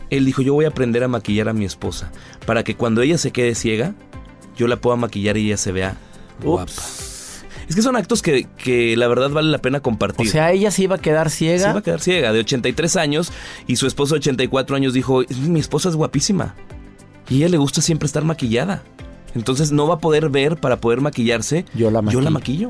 Él 0.09 0.25
dijo, 0.25 0.41
yo 0.41 0.53
voy 0.53 0.65
a 0.65 0.69
aprender 0.69 1.03
a 1.03 1.07
maquillar 1.07 1.49
a 1.49 1.53
mi 1.53 1.65
esposa, 1.65 2.11
para 2.45 2.63
que 2.63 2.75
cuando 2.75 3.01
ella 3.01 3.17
se 3.17 3.31
quede 3.31 3.55
ciega, 3.55 3.95
yo 4.57 4.67
la 4.67 4.77
pueda 4.77 4.95
maquillar 4.97 5.37
y 5.37 5.47
ella 5.47 5.57
se 5.57 5.71
vea 5.71 5.95
guapa. 6.43 6.71
Es 7.67 7.75
que 7.75 7.81
son 7.81 7.95
actos 7.95 8.21
que, 8.21 8.45
que 8.57 8.95
la 8.97 9.07
verdad 9.07 9.29
vale 9.29 9.49
la 9.49 9.57
pena 9.59 9.77
O 9.77 9.81
compartir. 9.81 10.29
sea, 10.29 10.51
ella 10.51 10.69
se 10.69 10.83
iba 10.83 10.97
a 10.97 10.99
quedar 10.99 11.29
ciega. 11.29 11.63
Se 11.63 11.69
iba 11.69 11.79
a 11.79 11.81
quedar 11.81 12.01
ciega, 12.01 12.33
de 12.33 12.39
83 12.41 12.97
años, 12.97 13.31
y 13.65 13.77
su 13.77 13.87
esposo 13.87 14.15
de 14.15 14.19
84 14.19 14.75
años 14.75 14.93
dijo, 14.93 15.23
mi 15.47 15.61
esposa 15.61 15.87
es 15.89 15.95
guapísima. 15.95 16.55
Y 17.29 17.35
a 17.35 17.37
ella 17.37 17.49
le 17.49 17.57
gusta 17.57 17.81
siempre 17.81 18.05
estar 18.05 18.25
maquillada. 18.25 18.83
Entonces 19.33 19.71
no 19.71 19.87
va 19.87 19.95
a 19.95 19.99
poder 19.99 20.29
ver 20.29 20.57
para 20.57 20.77
poder 20.81 20.99
maquillarse. 21.01 21.65
Yo 21.73 21.89
la 21.89 22.01
Yo 22.11 22.19
la 22.21 22.29
maquillo. 22.29 22.69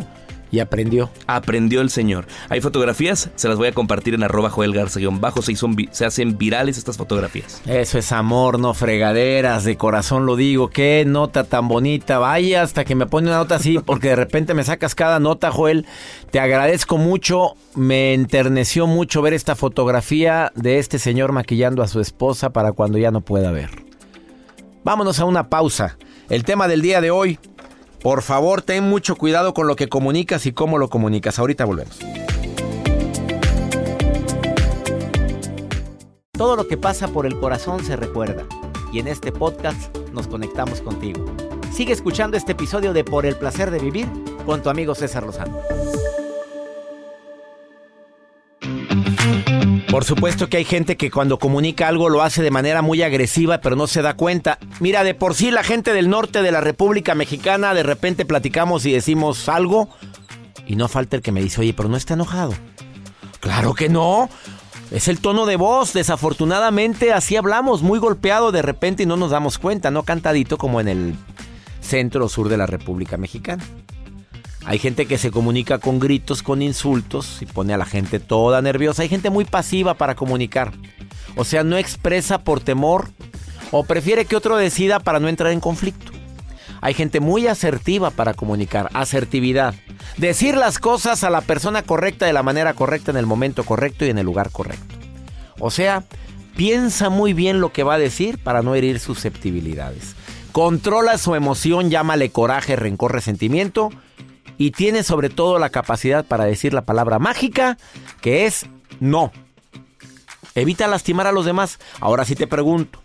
Y 0.54 0.60
aprendió. 0.60 1.10
Aprendió 1.26 1.82
el 1.82 1.90
señor. 1.90 2.28
Hay 2.48 2.62
fotografías, 2.62 3.32
se 3.34 3.48
las 3.48 3.58
voy 3.58 3.70
a 3.70 3.72
compartir 3.72 4.14
en 4.14 4.22
arroba 4.22 4.52
Joel 4.52 4.72
Garza 4.72 5.00
guion 5.00 5.20
bajo. 5.20 5.42
Se, 5.42 5.56
se 5.90 6.06
hacen 6.06 6.38
virales 6.38 6.78
estas 6.78 6.96
fotografías. 6.96 7.60
Eso 7.66 7.98
es 7.98 8.12
amor, 8.12 8.60
no 8.60 8.76
fregaderas, 8.76 9.64
de 9.64 9.78
corazón 9.78 10.28
lo 10.28 10.36
digo. 10.36 10.70
Qué 10.70 11.06
nota 11.08 11.46
tan 11.46 11.68
bonita. 11.68 12.20
Vaya 12.20 12.62
hasta 12.62 12.86
que 12.86 12.94
me 12.94 13.08
pone 13.08 13.30
una 13.30 13.38
nota 13.38 13.56
así, 13.56 13.80
porque 13.86 14.10
de 14.10 14.16
repente 14.16 14.54
me 14.54 14.64
sacas 14.64 14.94
cada 14.94 15.20
nota, 15.20 15.50
Joel. 15.50 15.88
Te 16.30 16.40
agradezco 16.40 17.00
mucho. 17.00 17.56
Me 17.74 18.14
enterneció 18.14 18.86
mucho 18.86 19.24
ver 19.24 19.34
esta 19.34 19.56
fotografía 19.56 20.52
de 20.54 20.78
este 20.78 21.00
señor 21.00 21.32
maquillando 21.32 21.82
a 21.82 21.88
su 21.88 22.00
esposa 22.00 22.54
para 22.54 22.74
cuando 22.74 23.00
ya 23.00 23.10
no 23.10 23.22
pueda 23.22 23.50
ver. 23.52 23.72
Vámonos 24.84 25.20
a 25.20 25.26
una 25.26 25.50
pausa. 25.50 25.98
El 26.30 26.44
tema 26.44 26.68
del 26.68 26.84
día 26.84 27.02
de 27.02 27.10
hoy. 27.10 27.40
Por 28.04 28.22
favor, 28.22 28.62
ten 28.62 28.84
mucho 28.84 29.16
cuidado 29.16 29.54
con 29.54 29.66
lo 29.66 29.78
que 29.78 29.88
comunicas 29.88 30.46
y 30.46 30.52
cómo 30.52 30.78
lo 30.78 30.90
comunicas. 30.90 31.40
Ahorita 31.40 31.64
volvemos. 31.64 32.00
Todo 36.34 36.58
lo 36.58 36.68
que 36.68 36.76
pasa 36.76 37.08
por 37.08 37.26
el 37.26 37.40
corazón 37.40 37.82
se 37.86 37.96
recuerda. 37.96 38.46
Y 38.92 39.00
en 39.00 39.08
este 39.08 39.32
podcast 39.32 39.98
nos 40.12 40.28
conectamos 40.28 40.82
contigo. 40.82 41.26
Sigue 41.72 41.94
escuchando 41.94 42.36
este 42.36 42.52
episodio 42.52 42.92
de 42.92 43.06
Por 43.06 43.26
el 43.26 43.38
placer 43.38 43.72
de 43.72 43.80
vivir 43.80 44.10
con 44.46 44.62
tu 44.62 44.70
amigo 44.70 44.96
César 44.96 45.24
Lozano. 45.24 45.58
Por 49.94 50.06
supuesto 50.06 50.50
que 50.50 50.58
hay 50.58 50.66
gente 50.66 50.98
que 50.98 51.12
cuando 51.12 51.38
comunica 51.38 51.88
algo 51.88 52.10
lo 52.10 52.24
hace 52.24 52.42
de 52.42 52.50
manera 52.50 52.82
muy 52.82 53.04
agresiva, 53.04 53.60
pero 53.60 53.76
no 53.76 53.86
se 53.86 54.02
da 54.02 54.16
cuenta. 54.16 54.58
Mira, 54.80 55.04
de 55.04 55.14
por 55.14 55.36
sí 55.36 55.52
la 55.52 55.62
gente 55.62 55.94
del 55.94 56.10
norte 56.10 56.42
de 56.42 56.52
la 56.52 56.62
República 56.62 57.14
Mexicana, 57.14 57.76
de 57.76 57.84
repente 57.84 58.26
platicamos 58.26 58.88
y 58.88 58.92
decimos 58.92 59.48
algo, 59.48 59.90
y 60.66 60.78
no 60.78 60.88
falta 60.88 61.16
el 61.16 61.22
que 61.22 61.32
me 61.32 61.44
dice, 61.44 61.62
oye, 61.62 61.76
pero 61.76 61.90
no 61.90 61.96
está 61.96 62.16
enojado. 62.16 62.56
Claro 63.40 63.76
que 63.76 63.88
no. 63.88 64.32
Es 64.90 65.08
el 65.10 65.20
tono 65.20 65.46
de 65.46 65.58
voz. 65.58 65.94
Desafortunadamente 65.94 67.14
así 67.14 67.36
hablamos, 67.36 67.84
muy 67.84 68.00
golpeado 68.00 68.52
de 68.52 68.64
repente 68.64 69.04
y 69.04 69.06
no 69.06 69.16
nos 69.16 69.30
damos 69.30 69.60
cuenta, 69.60 69.92
no 69.92 70.02
cantadito 70.02 70.58
como 70.58 70.82
en 70.82 70.88
el 70.88 71.16
centro 71.82 72.28
sur 72.30 72.50
de 72.50 72.58
la 72.58 72.66
República 72.66 73.18
Mexicana. 73.18 73.64
Hay 74.66 74.80
gente 74.80 75.06
que 75.06 75.18
se 75.18 75.32
comunica 75.32 75.80
con 75.80 76.00
gritos, 76.00 76.42
con 76.42 76.62
insultos 76.62 77.42
y 77.42 77.46
pone 77.46 77.74
a 77.74 77.78
la 77.78 77.86
gente 77.86 78.20
toda 78.20 78.62
nerviosa. 78.62 79.02
Hay 79.02 79.10
gente 79.10 79.30
muy 79.30 79.46
pasiva 79.46 79.96
para 79.96 80.16
comunicar. 80.16 80.72
O 81.36 81.44
sea, 81.44 81.64
no 81.64 81.78
expresa 81.78 82.44
por 82.44 82.62
temor 82.62 83.10
¿O 83.76 83.84
prefiere 83.84 84.26
que 84.26 84.36
otro 84.36 84.56
decida 84.56 85.00
para 85.00 85.20
no 85.20 85.28
entrar 85.28 85.52
en 85.52 85.60
conflicto? 85.60 86.12
Hay 86.80 86.94
gente 86.94 87.20
muy 87.20 87.48
asertiva 87.48 88.12
para 88.12 88.36
comunicar, 88.36 88.88
asertividad. 88.94 89.74
Decir 90.16 90.56
las 90.56 90.78
cosas 90.78 91.24
a 91.24 91.32
la 91.32 91.42
persona 91.42 91.82
correcta 91.82 92.28
de 92.28 92.34
la 92.34 92.44
manera 92.44 92.76
correcta 92.76 93.10
en 93.10 93.18
el 93.18 93.26
momento 93.26 93.64
correcto 93.64 94.06
y 94.06 94.12
en 94.12 94.20
el 94.20 94.28
lugar 94.28 94.52
correcto. 94.52 94.94
O 95.58 95.72
sea, 95.72 96.04
piensa 96.56 97.10
muy 97.10 97.34
bien 97.34 97.62
lo 97.62 97.74
que 97.74 97.82
va 97.82 97.96
a 97.96 97.98
decir 97.98 98.38
para 98.38 98.62
no 98.62 98.76
herir 98.76 99.00
susceptibilidades. 99.00 100.14
Controla 100.52 101.18
su 101.18 101.34
emoción, 101.34 101.90
llámale 101.90 102.30
coraje, 102.30 102.76
rencor, 102.76 103.12
resentimiento 103.12 103.90
y 104.58 104.72
tiene 104.72 105.04
sobre 105.04 105.30
todo 105.30 105.60
la 105.60 105.70
capacidad 105.70 106.26
para 106.26 106.46
decir 106.46 106.74
la 106.74 106.86
palabra 106.86 107.20
mágica 107.20 107.78
que 108.22 108.46
es 108.46 108.66
no. 109.00 109.32
Evita 110.56 110.88
lastimar 110.88 111.28
a 111.28 111.32
los 111.32 111.46
demás. 111.46 111.80
Ahora 112.00 112.26
sí 112.26 112.36
te 112.36 112.48
pregunto, 112.48 113.00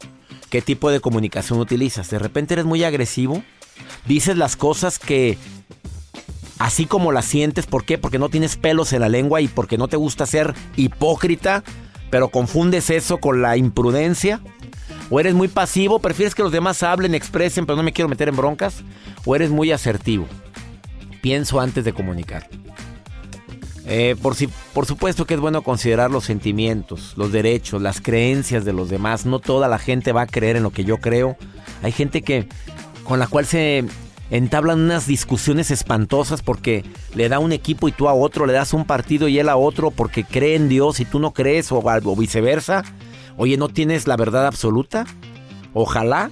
¿qué 0.51 0.61
tipo 0.61 0.91
de 0.91 1.01
comunicación 1.01 1.59
utilizas? 1.61 2.11
¿De 2.11 2.19
repente 2.19 2.55
eres 2.55 2.67
muy 2.67 2.85
agresivo? 2.85 3.43
dices 4.07 4.37
las 4.37 4.57
cosas 4.57 4.99
que 4.99 5.39
así 6.59 6.87
como 6.87 7.13
las 7.13 7.25
sientes, 7.25 7.67
¿por 7.67 7.85
qué? 7.85 7.99
Porque 7.99 8.19
no 8.19 8.29
tienes 8.29 8.57
pelos 8.57 8.93
en 8.93 9.01
la 9.01 9.09
lengua 9.09 9.41
y 9.41 9.49
porque 9.49 9.79
no 9.79 9.89
te 9.89 9.97
gusta 9.97 10.27
ser 10.27 10.55
hipócrita, 10.77 11.63
pero 12.11 12.29
confundes 12.29 12.91
eso 12.91 13.19
con 13.19 13.43
la 13.43 13.57
imprudencia. 13.57 14.41
¿O 15.11 15.21
eres 15.21 15.35
muy 15.35 15.49
pasivo? 15.49 16.01
¿Prefieres 16.01 16.35
que 16.35 16.43
los 16.43 16.53
demás 16.53 16.83
hablen, 16.83 17.15
expresen, 17.15 17.65
pero 17.65 17.77
no 17.77 17.83
me 17.83 17.93
quiero 17.93 18.09
meter 18.09 18.29
en 18.29 18.37
broncas? 18.37 18.83
¿O 19.25 19.35
eres 19.35 19.51
muy 19.51 19.73
asertivo? 19.73 20.27
Pienso 21.21 21.61
antes 21.61 21.85
de 21.85 21.93
comunicar. 21.93 22.49
Eh, 23.91 24.17
por, 24.21 24.35
si, 24.35 24.49
por 24.75 24.85
supuesto 24.85 25.25
que 25.25 25.35
es 25.35 25.41
bueno 25.41 25.63
considerar 25.63 26.11
los 26.11 26.25
sentimientos, 26.25 27.15
los 27.17 27.33
derechos, 27.33 27.81
las 27.81 28.03
creencias 28.03 28.67
de 28.67 28.75
los 28.75 28.91
demás. 28.91 29.25
No 29.25 29.39
toda 29.39 29.67
la 29.67 29.79
gente 29.79 30.13
va 30.13 30.23
a 30.23 30.27
creer 30.27 30.57
en 30.57 30.63
lo 30.63 30.71
que 30.71 30.85
yo 30.85 30.99
creo. 30.99 31.37
Hay 31.83 31.93
gente 31.93 32.21
que 32.21 32.47
con 33.05 33.19
la 33.19 33.27
cual 33.27 33.47
se 33.47 33.85
entablan 34.31 34.81
unas 34.81 35.07
discusiones 35.07 35.71
espantosas 35.71 36.43
porque 36.43 36.85
le 37.15 37.31
da 37.31 37.39
un 37.39 37.53
equipo 37.53 37.89
y 37.89 37.93
tú 37.93 38.09
a 38.09 38.13
otro, 38.13 38.45
le 38.45 38.53
das 38.53 38.75
un 38.75 38.85
partido 38.85 39.27
y 39.27 39.39
él 39.39 39.49
a 39.49 39.57
otro 39.57 39.91
porque 39.91 40.23
cree 40.23 40.55
en 40.55 40.69
Dios 40.69 41.01
y 41.01 41.07
tú 41.07 41.19
no 41.19 41.33
crees 41.33 41.73
o, 41.73 41.79
o 41.79 42.17
viceversa. 42.17 42.85
Oye, 43.39 43.57
¿no 43.57 43.69
tienes 43.69 44.07
la 44.07 44.17
verdad 44.17 44.47
absoluta? 44.47 45.07
Ojalá 45.73 46.31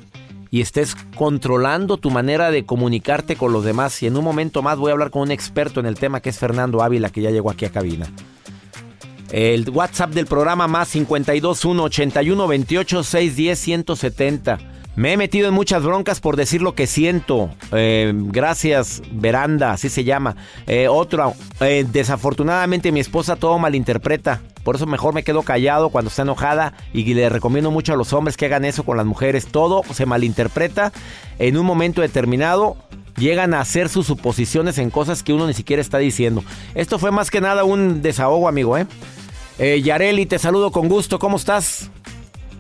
y 0.51 0.61
estés 0.61 0.95
controlando 1.17 1.97
tu 1.97 2.11
manera 2.11 2.51
de 2.51 2.65
comunicarte 2.65 3.37
con 3.37 3.53
los 3.53 3.65
demás. 3.65 4.03
Y 4.03 4.07
en 4.07 4.17
un 4.17 4.25
momento 4.25 4.63
más 4.63 4.79
voy 4.79 4.91
a 4.91 4.93
hablar 4.93 5.11
con 5.11 5.23
un 5.23 5.31
experto 5.31 5.81
en 5.81 5.87
el 5.87 5.97
tema 5.97 6.21
que 6.21 6.31
es 6.31 6.39
Fernando 6.39 6.83
Ávila, 6.83 7.11
que 7.11 7.23
ya 7.23 7.31
llegó 7.31 7.51
aquí 7.51 7.65
a 7.65 7.73
cabina. 7.73 8.11
El 9.31 9.69
WhatsApp 9.71 10.11
del 10.11 10.27
programa 10.27 10.69
más 10.69 10.93
521 10.93 11.83
81 11.83 12.47
28 12.47 13.03
610 13.03 13.59
170. 13.59 14.76
Me 14.97 15.13
he 15.13 15.17
metido 15.19 15.49
en 15.49 15.55
muchas 15.55 15.83
broncas 15.83 16.21
por 16.21 16.37
decir 16.37 16.63
lo 16.63 16.75
que 16.75 16.87
siento. 16.87 17.51
Eh, 17.73 18.13
gracias, 18.15 19.03
Veranda, 19.13 19.73
así 19.73 19.91
se 19.91 20.05
llama. 20.05 20.37
Eh, 20.67 20.89
eh, 21.61 21.87
desafortunadamente 21.93 22.93
mi 22.93 23.01
esposa 23.01 23.37
todo 23.37 23.59
malinterpreta. 23.59 24.41
Por 24.65 24.77
eso 24.77 24.87
mejor 24.87 25.13
me 25.13 25.23
quedo 25.23 25.43
callado 25.43 25.91
cuando 25.91 26.09
está 26.09 26.23
enojada 26.23 26.73
y 26.95 27.13
le 27.13 27.29
recomiendo 27.29 27.71
mucho 27.71 27.93
a 27.93 27.97
los 27.97 28.15
hombres 28.15 28.39
que 28.39 28.47
hagan 28.47 28.65
eso 28.65 28.85
con 28.85 28.97
las 28.97 29.05
mujeres. 29.05 29.47
Todo 29.47 29.83
se 29.93 30.07
malinterpreta. 30.07 30.93
En 31.39 31.59
un 31.59 31.67
momento 31.67 32.01
determinado 32.01 32.79
llegan 33.19 33.53
a 33.53 33.61
hacer 33.61 33.91
sus 33.91 34.07
suposiciones 34.07 34.79
en 34.79 34.89
cosas 34.89 35.23
que 35.23 35.35
uno 35.35 35.47
ni 35.47 35.53
siquiera 35.53 35.83
está 35.83 35.99
diciendo. 35.99 36.43
Esto 36.75 36.99
fue 36.99 37.11
más 37.11 37.31
que 37.31 37.43
nada 37.43 37.65
un 37.65 38.01
desahogo, 38.01 38.49
amigo, 38.49 38.79
¿eh? 38.79 38.87
eh 39.59 39.83
Yareli, 39.83 40.25
te 40.25 40.39
saludo 40.39 40.71
con 40.71 40.89
gusto. 40.89 41.19
¿Cómo 41.19 41.37
estás? 41.37 41.91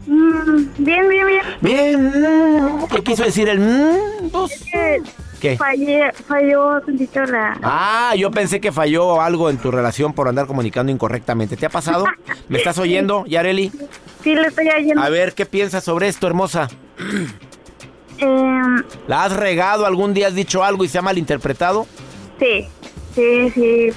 Mm, 0.07 0.67
bien, 0.79 1.09
bien, 1.09 1.27
bien. 1.27 1.43
Bien. 1.61 2.13
¿Qué 2.91 3.03
quiso 3.03 3.25
decir 3.25 3.49
el 3.49 3.61
mm? 3.61 4.31
¿Qué? 5.41 5.57
Fallé, 5.57 6.13
falló 6.27 6.81
la... 7.27 7.59
Ah, 7.63 8.15
yo 8.17 8.31
pensé 8.31 8.61
que 8.61 8.73
falló 8.73 9.21
algo 9.21 9.51
en 9.51 9.59
tu 9.59 9.71
relación 9.71 10.13
por 10.15 10.29
andar 10.29 10.47
comunicando 10.47 10.91
incorrectamente. 10.91 11.57
¿Te 11.57 11.67
ha 11.67 11.71
pasado? 11.71 12.07
¿Me 12.49 12.59
estás 12.59 12.79
oyendo, 12.79 13.25
Yareli? 13.27 13.71
Sí, 14.23 14.35
le 14.35 14.49
estoy 14.49 14.69
oyendo. 14.69 15.03
A 15.03 15.09
ver, 15.11 15.35
¿qué 15.35 15.45
piensas 15.45 15.85
sobre 15.85 16.09
esto, 16.09 16.27
hermosa? 16.27 16.69
Em, 18.19 18.83
¿La 19.09 19.25
has 19.25 19.37
regado? 19.37 19.85
¿Algún 19.85 20.15
día 20.15 20.29
has 20.29 20.35
dicho 20.35 20.65
algo 20.65 20.85
y 20.85 20.89
se 20.89 20.99
ha 20.99 21.03
malinterpretado? 21.03 21.87
Sí, 22.39 22.67
sí, 23.15 23.51
sí. 23.51 23.89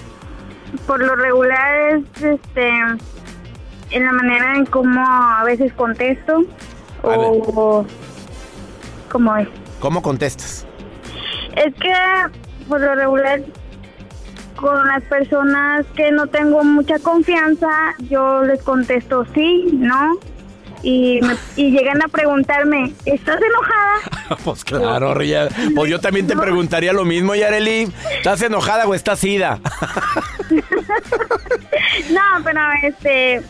Por 0.85 0.99
lo 0.99 1.15
regular 1.15 2.03
es, 2.15 2.23
este 2.23 2.69
en 3.91 4.05
la 4.05 4.11
manera 4.11 4.55
en 4.55 4.65
cómo 4.65 5.03
a 5.05 5.43
veces 5.43 5.73
contesto 5.73 6.43
o 7.03 7.85
cómo 9.09 9.35
es. 9.37 9.47
¿Cómo 9.79 10.01
contestas? 10.01 10.65
Es 11.55 11.73
que 11.75 11.93
por 12.67 12.81
lo 12.81 12.95
regular 12.95 13.41
con 14.55 14.87
las 14.87 15.03
personas 15.03 15.85
que 15.95 16.11
no 16.11 16.27
tengo 16.27 16.63
mucha 16.63 16.99
confianza, 16.99 17.69
yo 18.09 18.43
les 18.43 18.61
contesto 18.61 19.25
sí, 19.33 19.67
no. 19.73 20.19
Y, 20.81 21.19
y 21.57 21.71
llegan 21.71 22.01
a 22.01 22.07
preguntarme, 22.07 22.93
¿estás 23.03 23.37
enojada? 23.41 24.37
pues 24.45 24.63
claro, 24.63 25.13
Ria. 25.13 25.49
Pues 25.75 25.91
yo 25.91 25.99
también 25.99 26.25
te 26.25 26.37
preguntaría 26.37 26.93
lo 26.93 27.03
mismo, 27.03 27.35
Yareli. 27.35 27.91
¿Estás 28.15 28.41
enojada 28.43 28.87
o 28.87 28.93
estás 28.93 29.21
ida? 29.25 29.59
no, 32.11 32.43
pero 32.43 32.61
este, 32.83 33.41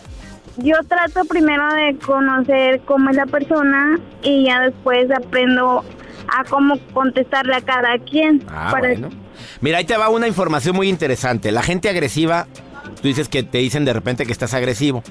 yo 0.61 0.75
trato 0.87 1.25
primero 1.25 1.63
de 1.73 1.97
conocer 1.97 2.81
cómo 2.85 3.09
es 3.09 3.15
la 3.15 3.25
persona 3.25 3.99
y 4.21 4.45
ya 4.45 4.61
después 4.61 5.09
aprendo 5.11 5.83
a 6.27 6.43
cómo 6.43 6.77
contestarle 6.93 7.55
a 7.55 7.61
cada 7.61 7.97
quien. 7.99 8.43
Ah, 8.49 8.75
bueno. 8.79 9.09
Mira, 9.61 9.79
ahí 9.79 9.85
te 9.85 9.97
va 9.97 10.09
una 10.09 10.27
información 10.27 10.75
muy 10.75 10.89
interesante. 10.89 11.51
La 11.51 11.63
gente 11.63 11.89
agresiva, 11.89 12.47
tú 13.01 13.07
dices 13.07 13.29
que 13.29 13.43
te 13.43 13.59
dicen 13.59 13.85
de 13.85 13.93
repente 13.93 14.25
que 14.25 14.31
estás 14.31 14.53
agresivo. 14.53 15.03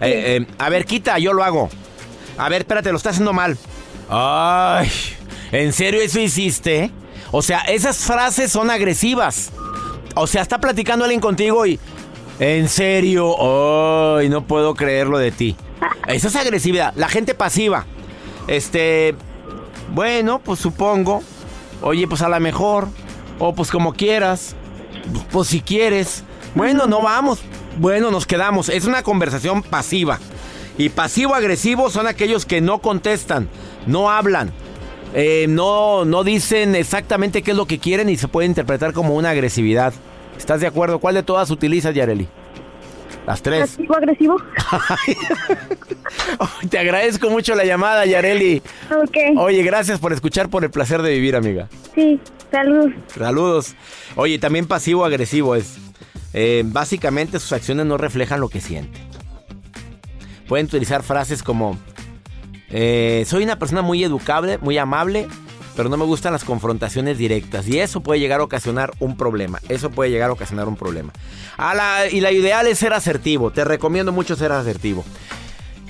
Eh, 0.00 0.38
eh, 0.40 0.46
a 0.58 0.68
ver, 0.68 0.84
quita, 0.84 1.18
yo 1.18 1.32
lo 1.32 1.44
hago. 1.44 1.68
A 2.38 2.48
ver, 2.48 2.62
espérate, 2.62 2.90
lo 2.90 2.96
estás 2.96 3.12
haciendo 3.12 3.32
mal. 3.32 3.56
Ay, 4.08 4.90
¿en 5.52 5.72
serio 5.72 6.00
eso 6.00 6.20
hiciste? 6.20 6.90
O 7.30 7.42
sea, 7.42 7.60
esas 7.60 7.98
frases 7.98 8.50
son 8.52 8.70
agresivas. 8.70 9.50
O 10.14 10.26
sea, 10.26 10.42
está 10.42 10.58
platicando 10.58 11.04
alguien 11.04 11.20
contigo 11.20 11.64
y... 11.66 11.78
En 12.42 12.68
serio, 12.68 13.36
ay, 14.18 14.28
no 14.28 14.44
puedo 14.48 14.74
creerlo 14.74 15.16
de 15.18 15.30
ti. 15.30 15.54
Esa 16.08 16.26
es 16.26 16.34
agresividad. 16.34 16.92
La 16.96 17.08
gente 17.08 17.34
pasiva. 17.34 17.86
Este, 18.48 19.14
bueno, 19.94 20.40
pues 20.40 20.58
supongo. 20.58 21.22
Oye, 21.82 22.08
pues 22.08 22.20
a 22.20 22.28
lo 22.28 22.40
mejor. 22.40 22.88
O 23.38 23.54
pues 23.54 23.70
como 23.70 23.92
quieras. 23.92 24.56
Pues 25.30 25.50
si 25.50 25.60
quieres. 25.60 26.24
Bueno, 26.56 26.88
no 26.88 27.00
vamos. 27.00 27.38
Bueno, 27.78 28.10
nos 28.10 28.26
quedamos. 28.26 28.70
Es 28.70 28.86
una 28.86 29.04
conversación 29.04 29.62
pasiva. 29.62 30.18
Y 30.76 30.88
pasivo-agresivo 30.88 31.90
son 31.90 32.08
aquellos 32.08 32.44
que 32.44 32.60
no 32.60 32.80
contestan, 32.80 33.48
no 33.86 34.10
hablan, 34.10 34.50
eh, 35.14 35.44
no, 35.46 36.06
no 36.06 36.24
dicen 36.24 36.74
exactamente 36.74 37.42
qué 37.42 37.50
es 37.50 37.56
lo 37.58 37.66
que 37.66 37.78
quieren 37.78 38.08
y 38.08 38.16
se 38.16 38.26
puede 38.26 38.48
interpretar 38.48 38.94
como 38.94 39.14
una 39.14 39.30
agresividad. 39.30 39.92
¿Estás 40.42 40.60
de 40.60 40.66
acuerdo? 40.66 40.98
¿Cuál 40.98 41.14
de 41.14 41.22
todas 41.22 41.50
utilizas, 41.50 41.94
Yareli? 41.94 42.26
Las 43.28 43.42
tres. 43.42 43.76
¿Pasivo 43.76 43.96
agresivo? 43.96 44.36
Te 46.68 46.80
agradezco 46.80 47.30
mucho 47.30 47.54
la 47.54 47.64
llamada, 47.64 48.04
Yareli. 48.06 48.60
Ok. 48.90 49.38
Oye, 49.38 49.62
gracias 49.62 50.00
por 50.00 50.12
escuchar, 50.12 50.48
por 50.48 50.64
el 50.64 50.70
placer 50.72 51.00
de 51.00 51.12
vivir, 51.12 51.36
amiga. 51.36 51.68
Sí, 51.94 52.18
saludos. 52.50 52.92
Saludos. 53.06 53.76
Oye, 54.16 54.40
también 54.40 54.66
pasivo-agresivo 54.66 55.54
es. 55.54 55.76
Eh, 56.32 56.64
básicamente 56.66 57.38
sus 57.38 57.52
acciones 57.52 57.86
no 57.86 57.96
reflejan 57.96 58.40
lo 58.40 58.48
que 58.48 58.60
siente. 58.60 58.98
Pueden 60.48 60.66
utilizar 60.66 61.04
frases 61.04 61.44
como, 61.44 61.78
eh, 62.68 63.22
soy 63.28 63.44
una 63.44 63.60
persona 63.60 63.82
muy 63.82 64.02
educable, 64.02 64.58
muy 64.58 64.76
amable, 64.76 65.28
pero 65.76 65.88
no 65.88 65.96
me 65.96 66.04
gustan 66.04 66.32
las 66.32 66.44
confrontaciones 66.44 67.18
directas 67.18 67.66
y 67.68 67.78
eso 67.78 68.00
puede 68.00 68.20
llegar 68.20 68.40
a 68.40 68.44
ocasionar 68.44 68.92
un 68.98 69.16
problema. 69.16 69.60
Eso 69.68 69.90
puede 69.90 70.10
llegar 70.10 70.30
a 70.30 70.32
ocasionar 70.34 70.68
un 70.68 70.76
problema. 70.76 71.12
y 72.10 72.20
la 72.20 72.32
ideal 72.32 72.66
es 72.66 72.78
ser 72.78 72.92
asertivo. 72.92 73.50
Te 73.50 73.64
recomiendo 73.64 74.12
mucho 74.12 74.36
ser 74.36 74.52
asertivo. 74.52 75.04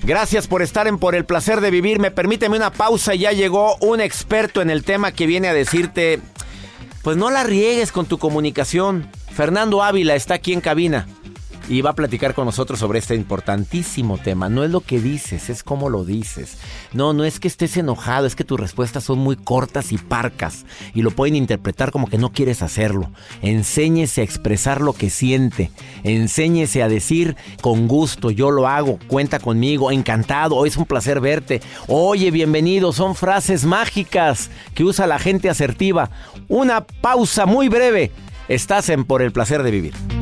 Gracias 0.04 0.48
por 0.48 0.62
estar 0.62 0.88
en 0.88 0.98
Por 0.98 1.14
el 1.14 1.24
placer 1.24 1.60
de 1.60 1.70
vivir. 1.70 2.00
Me 2.00 2.10
permíteme 2.10 2.56
una 2.56 2.72
pausa. 2.72 3.14
Ya 3.14 3.32
llegó 3.32 3.76
un 3.76 4.00
experto 4.00 4.60
en 4.60 4.70
el 4.70 4.84
tema 4.84 5.12
que 5.12 5.26
viene 5.26 5.48
a 5.48 5.54
decirte, 5.54 6.20
pues 7.02 7.16
no 7.16 7.30
la 7.30 7.44
riegues 7.44 7.92
con 7.92 8.06
tu 8.06 8.18
comunicación. 8.18 9.08
Fernando 9.32 9.82
Ávila 9.82 10.14
está 10.14 10.34
aquí 10.34 10.52
en 10.52 10.60
cabina. 10.60 11.06
Y 11.72 11.80
va 11.80 11.90
a 11.90 11.94
platicar 11.94 12.34
con 12.34 12.44
nosotros 12.44 12.78
sobre 12.78 12.98
este 12.98 13.14
importantísimo 13.14 14.18
tema. 14.18 14.50
No 14.50 14.62
es 14.62 14.70
lo 14.70 14.82
que 14.82 15.00
dices, 15.00 15.48
es 15.48 15.62
cómo 15.62 15.88
lo 15.88 16.04
dices. 16.04 16.58
No, 16.92 17.14
no 17.14 17.24
es 17.24 17.40
que 17.40 17.48
estés 17.48 17.78
enojado, 17.78 18.26
es 18.26 18.36
que 18.36 18.44
tus 18.44 18.60
respuestas 18.60 19.04
son 19.04 19.20
muy 19.20 19.36
cortas 19.36 19.90
y 19.90 19.96
parcas 19.96 20.66
y 20.94 21.00
lo 21.00 21.12
pueden 21.12 21.34
interpretar 21.34 21.90
como 21.90 22.08
que 22.08 22.18
no 22.18 22.30
quieres 22.30 22.60
hacerlo. 22.60 23.10
Enséñese 23.40 24.20
a 24.20 24.24
expresar 24.24 24.82
lo 24.82 24.92
que 24.92 25.08
siente. 25.08 25.70
Enséñese 26.04 26.82
a 26.82 26.90
decir 26.90 27.36
con 27.62 27.88
gusto, 27.88 28.30
yo 28.30 28.50
lo 28.50 28.68
hago, 28.68 28.98
cuenta 29.06 29.38
conmigo, 29.38 29.90
encantado, 29.90 30.56
hoy 30.56 30.68
es 30.68 30.76
un 30.76 30.84
placer 30.84 31.20
verte. 31.20 31.62
Oye, 31.88 32.30
bienvenido, 32.30 32.92
son 32.92 33.14
frases 33.14 33.64
mágicas 33.64 34.50
que 34.74 34.84
usa 34.84 35.06
la 35.06 35.18
gente 35.18 35.48
asertiva. 35.48 36.10
Una 36.48 36.84
pausa 36.84 37.46
muy 37.46 37.70
breve. 37.70 38.12
Estás 38.46 38.90
en 38.90 39.06
Por 39.06 39.22
el 39.22 39.32
placer 39.32 39.62
de 39.62 39.70
vivir. 39.70 40.21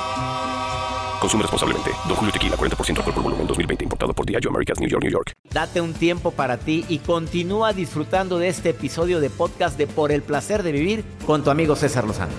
Consume 1.21 1.43
responsablemente. 1.43 1.91
Don 2.07 2.15
Julio 2.15 2.33
Tequila, 2.33 2.57
40% 2.57 2.97
alcohol 2.97 3.13
por 3.13 3.23
volumen, 3.23 3.45
2020. 3.45 3.83
Importado 3.83 4.11
por 4.11 4.25
Diageo 4.25 4.49
Americas, 4.49 4.79
New 4.79 4.89
York, 4.89 5.03
New 5.03 5.11
York. 5.11 5.33
Date 5.53 5.79
un 5.79 5.93
tiempo 5.93 6.31
para 6.31 6.57
ti 6.57 6.83
y 6.89 6.97
continúa 6.97 7.73
disfrutando 7.73 8.39
de 8.39 8.47
este 8.47 8.69
episodio 8.69 9.19
de 9.19 9.29
podcast 9.29 9.77
de 9.77 9.85
Por 9.85 10.11
el 10.11 10.23
Placer 10.23 10.63
de 10.63 10.71
Vivir 10.71 11.05
con 11.27 11.43
tu 11.43 11.51
amigo 11.51 11.75
César 11.75 12.05
Lozano. 12.05 12.33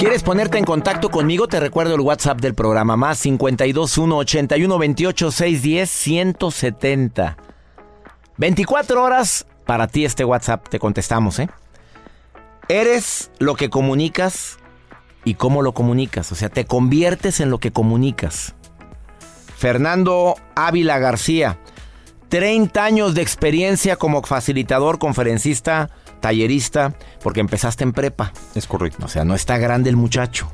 ¿Quieres 0.00 0.24
ponerte 0.24 0.58
en 0.58 0.64
contacto 0.64 1.10
conmigo? 1.10 1.46
Te 1.46 1.60
recuerdo 1.60 1.94
el 1.94 2.00
WhatsApp 2.00 2.40
del 2.40 2.54
programa 2.56 2.96
más 2.96 3.22
521 3.22 4.16
81 4.16 4.78
28 4.78 5.30
610 5.30 5.90
170. 5.90 7.51
24 8.42 9.00
horas 9.00 9.46
para 9.66 9.86
ti 9.86 10.04
este 10.04 10.24
WhatsApp, 10.24 10.68
te 10.68 10.80
contestamos, 10.80 11.38
¿eh? 11.38 11.48
Eres 12.66 13.30
lo 13.38 13.54
que 13.54 13.70
comunicas 13.70 14.58
y 15.24 15.34
cómo 15.34 15.62
lo 15.62 15.74
comunicas, 15.74 16.32
o 16.32 16.34
sea, 16.34 16.48
te 16.48 16.64
conviertes 16.64 17.38
en 17.38 17.50
lo 17.50 17.58
que 17.58 17.70
comunicas. 17.70 18.56
Fernando 19.56 20.34
Ávila 20.56 20.98
García, 20.98 21.60
30 22.30 22.84
años 22.84 23.14
de 23.14 23.22
experiencia 23.22 23.94
como 23.94 24.24
facilitador, 24.24 24.98
conferencista, 24.98 25.90
tallerista, 26.18 26.94
porque 27.22 27.38
empezaste 27.38 27.84
en 27.84 27.92
prepa. 27.92 28.32
Es 28.56 28.66
correcto. 28.66 29.06
O 29.06 29.08
sea, 29.08 29.24
no 29.24 29.36
está 29.36 29.56
grande 29.58 29.88
el 29.88 29.96
muchacho. 29.96 30.50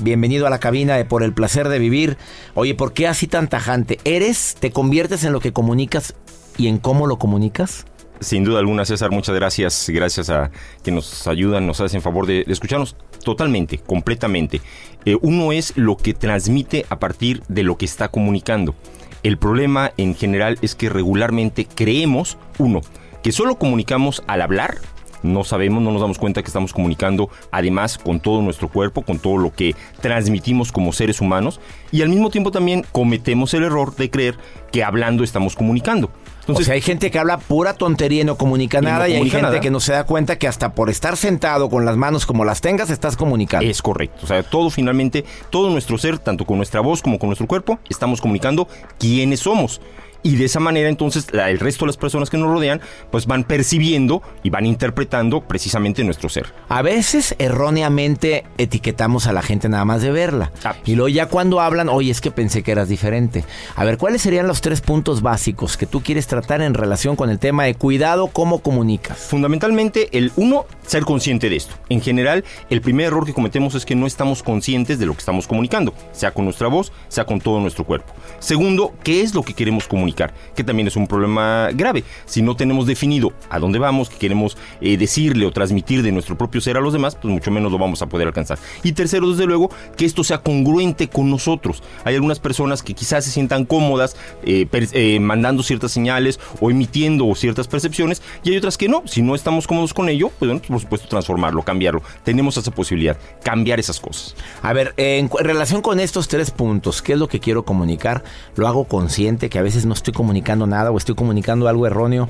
Bienvenido 0.00 0.46
a 0.46 0.50
la 0.50 0.58
cabina 0.58 0.96
de 0.96 1.04
Por 1.04 1.22
el 1.22 1.34
placer 1.34 1.68
de 1.68 1.78
vivir. 1.78 2.16
Oye, 2.54 2.74
¿por 2.74 2.94
qué 2.94 3.08
así 3.08 3.26
tan 3.26 3.48
tajante? 3.48 3.98
¿Eres, 4.04 4.56
te 4.58 4.70
conviertes 4.70 5.24
en 5.24 5.34
lo 5.34 5.40
que 5.40 5.52
comunicas 5.52 6.14
y 6.60 6.68
en 6.68 6.76
cómo 6.76 7.06
lo 7.06 7.18
comunicas? 7.18 7.86
Sin 8.20 8.44
duda 8.44 8.58
alguna, 8.58 8.84
César, 8.84 9.10
muchas 9.10 9.34
gracias. 9.34 9.88
Gracias 9.88 10.28
a 10.28 10.50
que 10.82 10.90
nos 10.90 11.26
ayudan, 11.26 11.66
nos 11.66 11.80
hacen 11.80 12.02
favor 12.02 12.26
de, 12.26 12.44
escucharnos 12.48 12.96
totalmente, 13.24 13.78
completamente. 13.78 14.60
Eh, 15.06 15.16
uno 15.22 15.52
es 15.52 15.74
lo 15.78 15.96
que 15.96 16.12
transmite 16.12 16.84
a 16.90 16.98
partir 16.98 17.42
de 17.48 17.62
lo 17.62 17.78
que 17.78 17.86
está 17.86 18.08
comunicando. 18.08 18.74
El 19.22 19.38
problema 19.38 19.92
en 19.96 20.14
general 20.14 20.58
es 20.60 20.74
que 20.74 20.90
regularmente 20.90 21.66
creemos, 21.66 22.36
uno, 22.58 22.82
que 23.22 23.32
solo 23.32 23.56
comunicamos 23.56 24.22
al 24.26 24.42
hablar. 24.42 24.76
No 25.22 25.44
sabemos, 25.44 25.82
no 25.82 25.90
nos 25.90 26.02
damos 26.02 26.18
cuenta 26.18 26.42
que 26.42 26.48
estamos 26.48 26.74
comunicando 26.74 27.30
además 27.50 27.96
con 27.96 28.20
todo 28.20 28.42
nuestro 28.42 28.68
cuerpo, 28.68 29.00
con 29.02 29.18
todo 29.18 29.38
lo 29.38 29.54
que 29.54 29.74
transmitimos 30.02 30.72
como 30.72 30.92
seres 30.92 31.22
humanos 31.22 31.60
y 31.90 32.02
al 32.02 32.08
mismo 32.10 32.30
tiempo 32.30 32.50
también 32.50 32.84
cometemos 32.92 33.52
el 33.54 33.64
error 33.64 33.94
de 33.96 34.10
creer 34.10 34.36
que 34.72 34.84
hablando 34.84 35.24
estamos 35.24 35.56
comunicando. 35.56 36.10
Entonces, 36.50 36.64
o 36.64 36.66
sea, 36.66 36.74
hay 36.74 36.80
gente 36.80 37.10
que 37.10 37.18
habla 37.18 37.38
pura 37.38 37.74
tontería 37.74 38.22
y 38.22 38.24
no 38.24 38.36
comunica 38.36 38.78
Y 38.78 38.82
no 38.82 38.88
nada 38.88 39.08
y 39.08 39.14
hay 39.14 39.30
gente 39.30 39.42
nada. 39.42 39.60
que 39.60 39.70
no 39.70 39.80
se 39.80 39.92
da 39.92 40.04
cuenta 40.04 40.36
que 40.38 40.48
hasta 40.48 40.74
por 40.74 40.90
estar 40.90 41.16
sentado 41.16 41.68
con 41.68 41.84
las 41.84 41.96
manos 41.96 42.26
como 42.26 42.44
las 42.44 42.60
tengas 42.60 42.90
estás 42.90 43.16
comunicando. 43.16 43.68
Es 43.68 43.82
correcto. 43.82 44.20
O 44.22 44.26
sea, 44.26 44.42
todo 44.42 44.70
finalmente, 44.70 45.24
todo 45.50 45.70
nuestro 45.70 45.98
ser, 45.98 46.18
tanto 46.18 46.44
con 46.44 46.56
nuestra 46.56 46.80
voz 46.80 47.02
como 47.02 47.18
con 47.18 47.28
nuestro 47.28 47.46
cuerpo, 47.46 47.78
estamos 47.88 48.20
comunicando 48.20 48.68
quiénes 48.98 49.40
somos. 49.40 49.80
Y 50.22 50.36
de 50.36 50.44
esa 50.44 50.60
manera 50.60 50.88
entonces 50.88 51.26
la- 51.32 51.50
el 51.50 51.58
resto 51.58 51.84
de 51.84 51.88
las 51.88 51.96
personas 51.96 52.30
que 52.30 52.36
nos 52.36 52.50
rodean 52.50 52.80
pues 53.10 53.26
van 53.26 53.44
percibiendo 53.44 54.22
y 54.42 54.50
van 54.50 54.66
interpretando 54.66 55.40
precisamente 55.40 56.04
nuestro 56.04 56.28
ser. 56.28 56.52
A 56.68 56.82
veces 56.82 57.34
erróneamente 57.38 58.44
etiquetamos 58.58 59.26
a 59.26 59.32
la 59.32 59.42
gente 59.42 59.68
nada 59.68 59.84
más 59.84 60.02
de 60.02 60.10
verla. 60.10 60.50
Ah. 60.64 60.74
Y 60.84 60.94
luego 60.96 61.08
ya 61.08 61.26
cuando 61.26 61.60
hablan, 61.60 61.88
oye, 61.88 62.10
es 62.10 62.20
que 62.20 62.30
pensé 62.30 62.62
que 62.62 62.72
eras 62.72 62.88
diferente. 62.88 63.44
A 63.76 63.84
ver, 63.84 63.96
¿cuáles 63.96 64.22
serían 64.22 64.46
los 64.46 64.60
tres 64.60 64.80
puntos 64.80 65.22
básicos 65.22 65.76
que 65.76 65.86
tú 65.86 66.02
quieres 66.02 66.26
tratar 66.26 66.60
en 66.62 66.74
relación 66.74 67.16
con 67.16 67.30
el 67.30 67.38
tema 67.38 67.64
de 67.64 67.74
cuidado, 67.74 68.26
cómo 68.28 68.58
comunicas? 68.60 69.18
Fundamentalmente, 69.18 70.08
el 70.18 70.32
uno, 70.36 70.66
ser 70.86 71.04
consciente 71.04 71.48
de 71.48 71.56
esto. 71.56 71.74
En 71.88 72.00
general, 72.00 72.44
el 72.68 72.80
primer 72.80 73.06
error 73.06 73.24
que 73.24 73.32
cometemos 73.34 73.74
es 73.74 73.86
que 73.86 73.94
no 73.94 74.06
estamos 74.06 74.42
conscientes 74.42 74.98
de 74.98 75.06
lo 75.06 75.12
que 75.14 75.20
estamos 75.20 75.46
comunicando, 75.46 75.94
sea 76.12 76.32
con 76.32 76.44
nuestra 76.44 76.68
voz, 76.68 76.92
sea 77.08 77.24
con 77.24 77.40
todo 77.40 77.60
nuestro 77.60 77.84
cuerpo. 77.84 78.12
Segundo, 78.40 78.92
¿qué 79.02 79.22
es 79.22 79.34
lo 79.34 79.42
que 79.42 79.54
queremos 79.54 79.86
comunicar? 79.86 80.09
Que 80.54 80.64
también 80.64 80.88
es 80.88 80.96
un 80.96 81.06
problema 81.06 81.68
grave. 81.72 82.04
Si 82.26 82.42
no 82.42 82.56
tenemos 82.56 82.86
definido 82.86 83.32
a 83.48 83.58
dónde 83.58 83.78
vamos, 83.78 84.08
qué 84.08 84.16
queremos 84.16 84.56
eh, 84.80 84.96
decirle 84.96 85.46
o 85.46 85.52
transmitir 85.52 86.02
de 86.02 86.12
nuestro 86.12 86.36
propio 86.36 86.60
ser 86.60 86.76
a 86.76 86.80
los 86.80 86.92
demás, 86.92 87.16
pues 87.16 87.32
mucho 87.32 87.50
menos 87.50 87.72
lo 87.72 87.78
vamos 87.78 88.02
a 88.02 88.08
poder 88.08 88.26
alcanzar. 88.26 88.58
Y 88.82 88.92
tercero, 88.92 89.30
desde 89.30 89.46
luego, 89.46 89.70
que 89.96 90.04
esto 90.04 90.24
sea 90.24 90.38
congruente 90.38 91.08
con 91.08 91.30
nosotros. 91.30 91.82
Hay 92.04 92.14
algunas 92.14 92.38
personas 92.38 92.82
que 92.82 92.94
quizás 92.94 93.24
se 93.24 93.30
sientan 93.30 93.64
cómodas 93.64 94.16
eh, 94.42 94.66
eh, 94.72 95.20
mandando 95.20 95.62
ciertas 95.62 95.92
señales 95.92 96.38
o 96.60 96.70
emitiendo 96.70 97.34
ciertas 97.34 97.68
percepciones 97.68 98.22
y 98.44 98.50
hay 98.50 98.56
otras 98.56 98.76
que 98.76 98.88
no. 98.88 99.02
Si 99.06 99.22
no 99.22 99.34
estamos 99.34 99.66
cómodos 99.66 99.94
con 99.94 100.08
ello, 100.08 100.30
pues 100.38 100.50
bueno, 100.50 100.62
por 100.66 100.80
supuesto 100.80 101.08
transformarlo, 101.08 101.62
cambiarlo. 101.62 102.02
Tenemos 102.24 102.56
esa 102.56 102.70
posibilidad, 102.70 103.18
cambiar 103.42 103.80
esas 103.80 104.00
cosas. 104.00 104.34
A 104.62 104.72
ver, 104.72 104.94
en 104.96 105.30
relación 105.30 105.82
con 105.82 106.00
estos 106.00 106.28
tres 106.28 106.50
puntos, 106.50 107.02
¿qué 107.02 107.14
es 107.14 107.18
lo 107.18 107.28
que 107.28 107.40
quiero 107.40 107.64
comunicar? 107.64 108.22
Lo 108.56 108.68
hago 108.68 108.84
consciente, 108.84 109.48
que 109.48 109.58
a 109.58 109.62
veces 109.62 109.86
no 109.86 109.94
estoy 110.00 110.14
comunicando 110.14 110.66
nada 110.66 110.90
o 110.90 110.98
estoy 110.98 111.14
comunicando 111.14 111.68
algo 111.68 111.86
erróneo. 111.86 112.28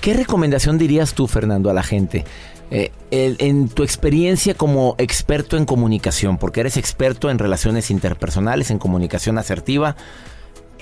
¿Qué 0.00 0.14
recomendación 0.14 0.78
dirías 0.78 1.14
tú, 1.14 1.26
Fernando, 1.26 1.70
a 1.70 1.74
la 1.74 1.82
gente? 1.82 2.24
Eh, 2.70 2.90
en 3.10 3.68
tu 3.68 3.82
experiencia 3.82 4.54
como 4.54 4.96
experto 4.98 5.56
en 5.56 5.64
comunicación, 5.64 6.38
porque 6.38 6.60
eres 6.60 6.76
experto 6.76 7.30
en 7.30 7.38
relaciones 7.38 7.90
interpersonales, 7.90 8.70
en 8.70 8.78
comunicación 8.78 9.38
asertiva, 9.38 9.96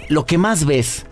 lo 0.09 0.25
que 0.25 0.39
más 0.39 0.65
ves, 0.65 1.05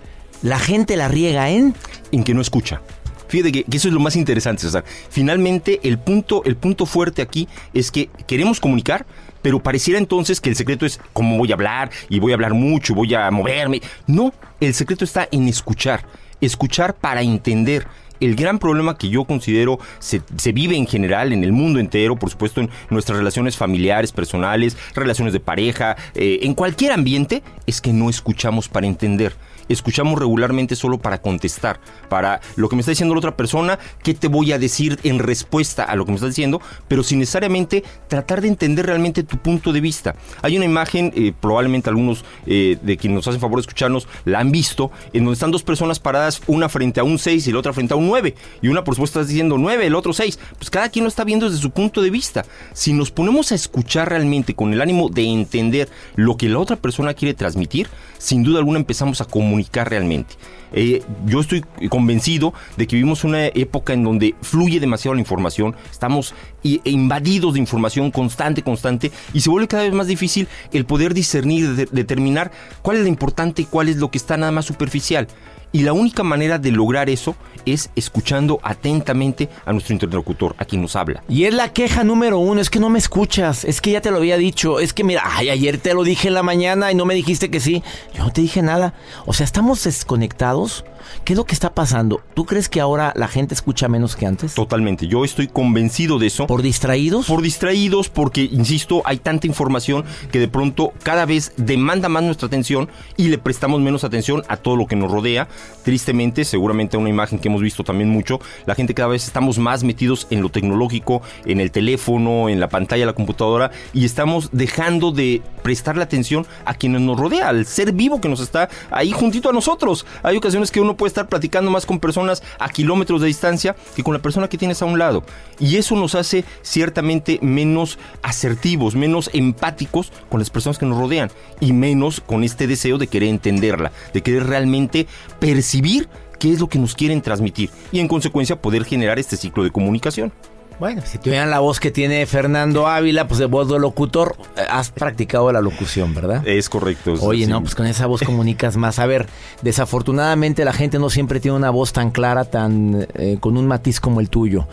la 0.42 0.58
gente 0.58 0.96
la 0.96 1.08
riega 1.08 1.50
en... 1.50 1.74
en 2.12 2.24
que 2.24 2.34
no 2.34 2.40
escucha. 2.40 2.80
Fíjate 3.28 3.52
que, 3.52 3.64
eso 3.70 3.88
es 3.88 3.94
lo 3.94 4.00
más 4.00 4.16
interesante. 4.16 4.66
Finalmente, 5.08 5.80
el 5.84 5.98
punto, 5.98 6.42
el 6.44 6.56
punto 6.56 6.84
fuerte 6.84 7.22
aquí 7.22 7.46
es 7.72 7.92
que 7.92 8.10
queremos 8.26 8.58
comunicar, 8.58 9.06
pero 9.42 9.62
pareciera 9.62 9.98
entonces 9.98 10.40
que 10.40 10.50
el 10.50 10.56
secreto 10.56 10.86
es 10.86 11.00
cómo 11.12 11.38
voy 11.38 11.50
a 11.50 11.54
hablar 11.54 11.90
y 12.08 12.20
voy 12.20 12.32
a 12.32 12.34
hablar 12.34 12.54
mucho, 12.54 12.94
voy 12.94 13.14
a 13.14 13.30
moverme. 13.30 13.80
No, 14.06 14.32
el 14.60 14.74
secreto 14.74 15.04
está 15.04 15.28
en 15.30 15.48
escuchar. 15.48 16.04
Escuchar 16.40 16.94
para 16.94 17.22
entender 17.22 17.86
el 18.20 18.36
gran 18.36 18.58
problema 18.58 18.96
que 18.96 19.08
yo 19.08 19.24
considero 19.24 19.78
se, 19.98 20.22
se 20.36 20.52
vive 20.52 20.76
en 20.76 20.86
general 20.86 21.32
en 21.32 21.42
el 21.42 21.52
mundo 21.52 21.80
entero, 21.80 22.16
por 22.16 22.30
supuesto 22.30 22.60
en 22.60 22.70
nuestras 22.90 23.18
relaciones 23.18 23.56
familiares, 23.56 24.12
personales, 24.12 24.76
relaciones 24.94 25.32
de 25.32 25.40
pareja, 25.40 25.96
eh, 26.14 26.40
en 26.42 26.54
cualquier 26.54 26.92
ambiente, 26.92 27.42
es 27.66 27.80
que 27.80 27.92
no 27.92 28.10
escuchamos 28.10 28.68
para 28.68 28.86
entender 28.86 29.34
escuchamos 29.72 30.18
regularmente 30.18 30.76
solo 30.76 30.98
para 30.98 31.20
contestar, 31.20 31.80
para 32.08 32.40
lo 32.56 32.68
que 32.68 32.76
me 32.76 32.80
está 32.80 32.92
diciendo 32.92 33.14
la 33.14 33.20
otra 33.20 33.36
persona, 33.36 33.78
qué 34.02 34.14
te 34.14 34.28
voy 34.28 34.52
a 34.52 34.58
decir 34.58 34.98
en 35.02 35.18
respuesta 35.18 35.84
a 35.84 35.96
lo 35.96 36.04
que 36.04 36.12
me 36.12 36.16
está 36.16 36.28
diciendo, 36.28 36.60
pero 36.88 37.02
sin 37.02 37.18
necesariamente 37.18 37.84
tratar 38.08 38.40
de 38.40 38.48
entender 38.48 38.86
realmente 38.86 39.22
tu 39.22 39.38
punto 39.38 39.72
de 39.72 39.80
vista. 39.80 40.14
Hay 40.42 40.56
una 40.56 40.64
imagen, 40.64 41.12
eh, 41.14 41.32
probablemente 41.38 41.90
algunos 41.90 42.24
eh, 42.46 42.78
de 42.82 42.96
quienes 42.96 43.16
nos 43.16 43.28
hacen 43.28 43.40
favor 43.40 43.58
de 43.58 43.62
escucharnos 43.62 44.08
la 44.24 44.40
han 44.40 44.50
visto, 44.50 44.90
en 45.12 45.24
donde 45.24 45.34
están 45.34 45.50
dos 45.50 45.62
personas 45.62 45.98
paradas, 45.98 46.42
una 46.46 46.68
frente 46.68 47.00
a 47.00 47.04
un 47.04 47.18
6 47.18 47.46
y 47.46 47.52
la 47.52 47.58
otra 47.58 47.72
frente 47.72 47.94
a 47.94 47.96
un 47.96 48.06
9, 48.08 48.34
y 48.62 48.68
una 48.68 48.84
por 48.84 48.94
supuesto 48.94 49.20
está 49.20 49.28
diciendo 49.28 49.58
9, 49.58 49.86
el 49.86 49.94
otro 49.94 50.12
6, 50.12 50.38
pues 50.58 50.70
cada 50.70 50.88
quien 50.88 51.04
lo 51.04 51.08
está 51.08 51.24
viendo 51.24 51.48
desde 51.48 51.62
su 51.62 51.70
punto 51.70 52.02
de 52.02 52.10
vista. 52.10 52.44
Si 52.72 52.92
nos 52.92 53.10
ponemos 53.10 53.52
a 53.52 53.54
escuchar 53.54 54.08
realmente 54.08 54.54
con 54.54 54.72
el 54.72 54.80
ánimo 54.80 55.08
de 55.08 55.24
entender 55.24 55.88
lo 56.16 56.36
que 56.36 56.48
la 56.48 56.58
otra 56.58 56.76
persona 56.76 57.14
quiere 57.14 57.34
transmitir, 57.34 57.88
sin 58.20 58.42
duda 58.42 58.58
alguna 58.58 58.78
empezamos 58.78 59.20
a 59.20 59.24
comunicar 59.24 59.88
realmente. 59.88 60.36
Eh, 60.72 61.02
yo 61.26 61.40
estoy 61.40 61.64
convencido 61.88 62.54
de 62.76 62.86
que 62.86 62.94
vivimos 62.94 63.24
una 63.24 63.46
época 63.46 63.92
en 63.92 64.04
donde 64.04 64.34
fluye 64.42 64.78
demasiado 64.78 65.14
la 65.14 65.20
información, 65.20 65.74
estamos 65.90 66.34
invadidos 66.62 67.54
de 67.54 67.60
información 67.60 68.10
constante, 68.10 68.62
constante, 68.62 69.10
y 69.32 69.40
se 69.40 69.50
vuelve 69.50 69.66
cada 69.66 69.84
vez 69.84 69.94
más 69.94 70.06
difícil 70.06 70.46
el 70.72 70.84
poder 70.84 71.14
discernir, 71.14 71.88
determinar 71.90 72.52
cuál 72.82 72.98
es 72.98 73.02
lo 73.02 73.08
importante 73.08 73.62
y 73.62 73.64
cuál 73.64 73.88
es 73.88 73.96
lo 73.96 74.10
que 74.10 74.18
está 74.18 74.36
nada 74.36 74.52
más 74.52 74.66
superficial. 74.66 75.26
Y 75.72 75.82
la 75.82 75.92
única 75.92 76.22
manera 76.22 76.58
de 76.58 76.72
lograr 76.72 77.08
eso 77.08 77.36
es 77.64 77.90
escuchando 77.94 78.58
atentamente 78.62 79.48
a 79.64 79.72
nuestro 79.72 79.92
interlocutor, 79.92 80.54
a 80.58 80.64
quien 80.64 80.82
nos 80.82 80.96
habla. 80.96 81.22
Y 81.28 81.44
es 81.44 81.54
la 81.54 81.72
queja 81.72 82.04
número 82.04 82.38
uno, 82.38 82.60
es 82.60 82.70
que 82.70 82.80
no 82.80 82.88
me 82.88 82.98
escuchas, 82.98 83.64
es 83.64 83.80
que 83.80 83.92
ya 83.92 84.00
te 84.00 84.10
lo 84.10 84.18
había 84.18 84.36
dicho, 84.36 84.80
es 84.80 84.92
que 84.92 85.04
mira, 85.04 85.22
ay, 85.24 85.50
ayer 85.50 85.78
te 85.78 85.94
lo 85.94 86.02
dije 86.02 86.28
en 86.28 86.34
la 86.34 86.42
mañana 86.42 86.90
y 86.90 86.94
no 86.94 87.04
me 87.04 87.14
dijiste 87.14 87.50
que 87.50 87.60
sí, 87.60 87.82
yo 88.14 88.24
no 88.24 88.32
te 88.32 88.40
dije 88.40 88.62
nada. 88.62 88.94
O 89.26 89.32
sea, 89.32 89.44
estamos 89.44 89.84
desconectados 89.84 90.84
¿Qué 91.24 91.32
es 91.32 91.36
lo 91.36 91.44
que 91.44 91.54
está 91.54 91.74
pasando? 91.74 92.20
¿Tú 92.34 92.46
crees 92.46 92.68
que 92.68 92.80
ahora 92.80 93.12
la 93.16 93.28
gente 93.28 93.54
escucha 93.54 93.88
menos 93.88 94.16
que 94.16 94.26
antes? 94.26 94.54
Totalmente, 94.54 95.06
yo 95.06 95.24
estoy 95.24 95.48
convencido 95.48 96.18
de 96.18 96.26
eso. 96.26 96.46
¿Por 96.46 96.62
distraídos? 96.62 97.26
Por 97.26 97.42
distraídos, 97.42 98.08
porque, 98.08 98.42
insisto, 98.42 99.02
hay 99.04 99.18
tanta 99.18 99.46
información 99.46 100.04
que 100.30 100.38
de 100.38 100.48
pronto 100.48 100.92
cada 101.02 101.26
vez 101.26 101.52
demanda 101.56 102.08
más 102.08 102.22
nuestra 102.22 102.46
atención 102.46 102.88
y 103.16 103.28
le 103.28 103.38
prestamos 103.38 103.80
menos 103.80 104.04
atención 104.04 104.42
a 104.48 104.56
todo 104.56 104.76
lo 104.76 104.86
que 104.86 104.96
nos 104.96 105.10
rodea. 105.10 105.48
Tristemente, 105.84 106.44
seguramente 106.44 106.96
una 106.96 107.08
imagen 107.08 107.38
que 107.38 107.48
hemos 107.48 107.62
visto 107.62 107.84
también 107.84 108.10
mucho, 108.10 108.40
la 108.66 108.74
gente 108.74 108.94
cada 108.94 109.08
vez 109.08 109.26
estamos 109.26 109.58
más 109.58 109.84
metidos 109.84 110.26
en 110.30 110.42
lo 110.42 110.48
tecnológico, 110.48 111.22
en 111.44 111.60
el 111.60 111.70
teléfono, 111.70 112.48
en 112.48 112.60
la 112.60 112.68
pantalla, 112.68 113.06
la 113.06 113.12
computadora, 113.12 113.70
y 113.92 114.04
estamos 114.04 114.50
dejando 114.52 115.12
de 115.12 115.42
prestarle 115.62 116.02
atención 116.02 116.46
a 116.64 116.74
quienes 116.74 117.00
nos 117.00 117.18
rodea, 117.18 117.48
al 117.48 117.66
ser 117.66 117.92
vivo 117.92 118.20
que 118.20 118.28
nos 118.28 118.40
está 118.40 118.68
ahí 118.90 119.12
juntito 119.12 119.50
a 119.50 119.52
nosotros. 119.52 120.06
Hay 120.22 120.36
ocasiones 120.36 120.70
que 120.70 120.80
uno 120.80 120.96
puede 121.00 121.08
estar 121.08 121.30
platicando 121.30 121.70
más 121.70 121.86
con 121.86 121.98
personas 121.98 122.42
a 122.58 122.68
kilómetros 122.68 123.22
de 123.22 123.28
distancia 123.28 123.74
que 123.96 124.02
con 124.02 124.12
la 124.12 124.20
persona 124.20 124.50
que 124.50 124.58
tienes 124.58 124.82
a 124.82 124.84
un 124.84 124.98
lado. 124.98 125.24
Y 125.58 125.76
eso 125.76 125.96
nos 125.96 126.14
hace 126.14 126.44
ciertamente 126.60 127.38
menos 127.40 127.98
asertivos, 128.20 128.94
menos 128.94 129.30
empáticos 129.32 130.12
con 130.28 130.40
las 130.40 130.50
personas 130.50 130.76
que 130.76 130.84
nos 130.84 130.98
rodean 130.98 131.30
y 131.58 131.72
menos 131.72 132.20
con 132.20 132.44
este 132.44 132.66
deseo 132.66 132.98
de 132.98 133.06
querer 133.06 133.30
entenderla, 133.30 133.92
de 134.12 134.22
querer 134.22 134.46
realmente 134.46 135.06
percibir 135.38 136.06
qué 136.38 136.52
es 136.52 136.60
lo 136.60 136.68
que 136.68 136.78
nos 136.78 136.94
quieren 136.94 137.22
transmitir 137.22 137.70
y 137.92 138.00
en 138.00 138.06
consecuencia 138.06 138.60
poder 138.60 138.84
generar 138.84 139.18
este 139.18 139.38
ciclo 139.38 139.64
de 139.64 139.70
comunicación. 139.70 140.34
Bueno, 140.80 141.02
si 141.04 141.18
tuvieran 141.18 141.50
la 141.50 141.58
voz 141.58 141.78
que 141.78 141.90
tiene 141.90 142.24
Fernando 142.24 142.86
Ávila, 142.86 143.28
pues 143.28 143.38
de 143.38 143.44
voz 143.44 143.68
de 143.68 143.78
locutor, 143.78 144.34
eh, 144.56 144.62
has 144.66 144.90
practicado 144.90 145.52
la 145.52 145.60
locución, 145.60 146.14
¿verdad? 146.14 146.48
Es 146.48 146.70
correcto. 146.70 147.12
Oye, 147.20 147.46
no, 147.46 147.60
pues 147.60 147.74
con 147.74 147.84
esa 147.84 148.06
voz 148.06 148.22
comunicas 148.22 148.78
más. 148.78 148.98
A 148.98 149.04
ver, 149.04 149.26
desafortunadamente 149.60 150.64
la 150.64 150.72
gente 150.72 150.98
no 150.98 151.10
siempre 151.10 151.38
tiene 151.38 151.58
una 151.58 151.68
voz 151.68 151.92
tan 151.92 152.10
clara, 152.10 152.46
tan 152.46 153.06
eh, 153.12 153.36
con 153.40 153.58
un 153.58 153.66
matiz 153.66 154.00
como 154.00 154.20
el 154.20 154.30
tuyo. 154.30 154.68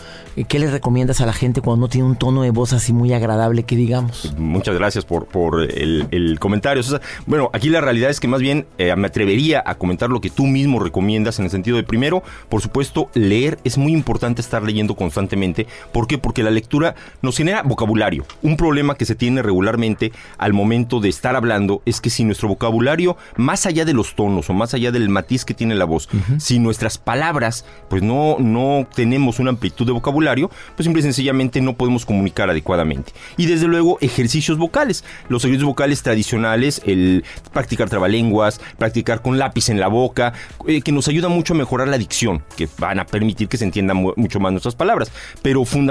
¿Qué 0.47 0.59
le 0.59 0.71
recomiendas 0.71 1.19
a 1.19 1.25
la 1.25 1.33
gente 1.33 1.59
cuando 1.59 1.87
no 1.87 1.89
tiene 1.89 2.07
un 2.07 2.15
tono 2.15 2.43
de 2.43 2.51
voz 2.51 2.71
así 2.71 2.93
muy 2.93 3.11
agradable 3.11 3.63
que 3.63 3.75
digamos? 3.75 4.33
Muchas 4.37 4.75
gracias 4.75 5.03
por, 5.03 5.25
por 5.25 5.61
el, 5.61 6.37
comentario. 6.39 6.83
bueno, 7.25 7.49
aquí 7.51 7.67
la 7.67 7.81
realidad 7.81 8.11
es 8.11 8.21
que 8.21 8.29
más 8.29 8.39
bien 8.39 8.65
eh, 8.77 8.95
me 8.95 9.07
atrevería 9.07 9.61
a 9.65 9.75
comentar 9.75 10.09
lo 10.09 10.21
que 10.21 10.29
tú 10.29 10.45
mismo 10.45 10.79
recomiendas 10.79 11.39
en 11.39 11.45
el 11.45 11.51
sentido 11.51 11.75
de 11.75 11.83
primero, 11.83 12.23
por 12.47 12.61
supuesto, 12.61 13.09
leer 13.13 13.57
es 13.65 13.77
muy 13.77 13.91
importante 13.91 14.39
estar 14.39 14.63
leyendo 14.63 14.95
constantemente 14.95 15.67
¿Por 15.97 16.05
qué? 16.05 16.19
Porque 16.19 16.43
la 16.43 16.51
lectura 16.51 16.93
nos 17.23 17.37
genera 17.37 17.63
vocabulario. 17.63 18.23
Un 18.43 18.55
problema 18.55 18.93
que 18.93 19.05
se 19.05 19.15
tiene 19.15 19.41
regularmente 19.41 20.11
al 20.37 20.53
momento 20.53 20.99
de 20.99 21.09
estar 21.09 21.35
hablando 21.35 21.81
es 21.85 22.01
que 22.01 22.11
si 22.11 22.23
nuestro 22.23 22.49
vocabulario, 22.49 23.17
más 23.35 23.65
allá 23.65 23.83
de 23.83 23.95
los 23.95 24.13
tonos 24.13 24.47
o 24.51 24.53
más 24.53 24.75
allá 24.75 24.91
del 24.91 25.09
matiz 25.09 25.43
que 25.43 25.55
tiene 25.55 25.73
la 25.73 25.85
voz, 25.85 26.07
si 26.37 26.59
nuestras 26.59 26.99
palabras 26.99 27.65
pues 27.89 28.03
no, 28.03 28.37
no 28.37 28.87
tenemos 28.93 29.39
una 29.39 29.49
amplitud 29.49 29.87
de 29.87 29.91
vocabulario, 29.91 30.51
pues 30.75 30.83
simple 30.85 30.99
y 30.99 31.03
sencillamente 31.03 31.61
no 31.61 31.75
podemos 31.75 32.05
comunicar 32.05 32.47
adecuadamente. 32.47 33.11
Y 33.35 33.47
desde 33.47 33.67
luego 33.67 33.97
ejercicios 33.99 34.59
vocales. 34.59 35.03
Los 35.29 35.45
ejercicios 35.45 35.65
vocales 35.65 36.03
tradicionales, 36.03 36.79
el 36.85 37.25
practicar 37.51 37.89
trabalenguas, 37.89 38.61
practicar 38.77 39.23
con 39.23 39.39
lápiz 39.39 39.69
en 39.69 39.79
la 39.79 39.87
boca, 39.87 40.33
eh, 40.67 40.81
que 40.81 40.91
nos 40.91 41.07
ayuda 41.07 41.27
mucho 41.27 41.55
a 41.55 41.57
mejorar 41.57 41.87
la 41.87 41.97
dicción, 41.97 42.43
que 42.55 42.69
van 42.77 42.99
a 42.99 43.07
permitir 43.07 43.47
que 43.47 43.57
se 43.57 43.65
entiendan 43.65 43.97
mucho 44.15 44.39
más 44.39 44.51
nuestras 44.51 44.75
palabras. 44.75 45.11
Pero 45.41 45.65
fundamentalmente 45.65 45.86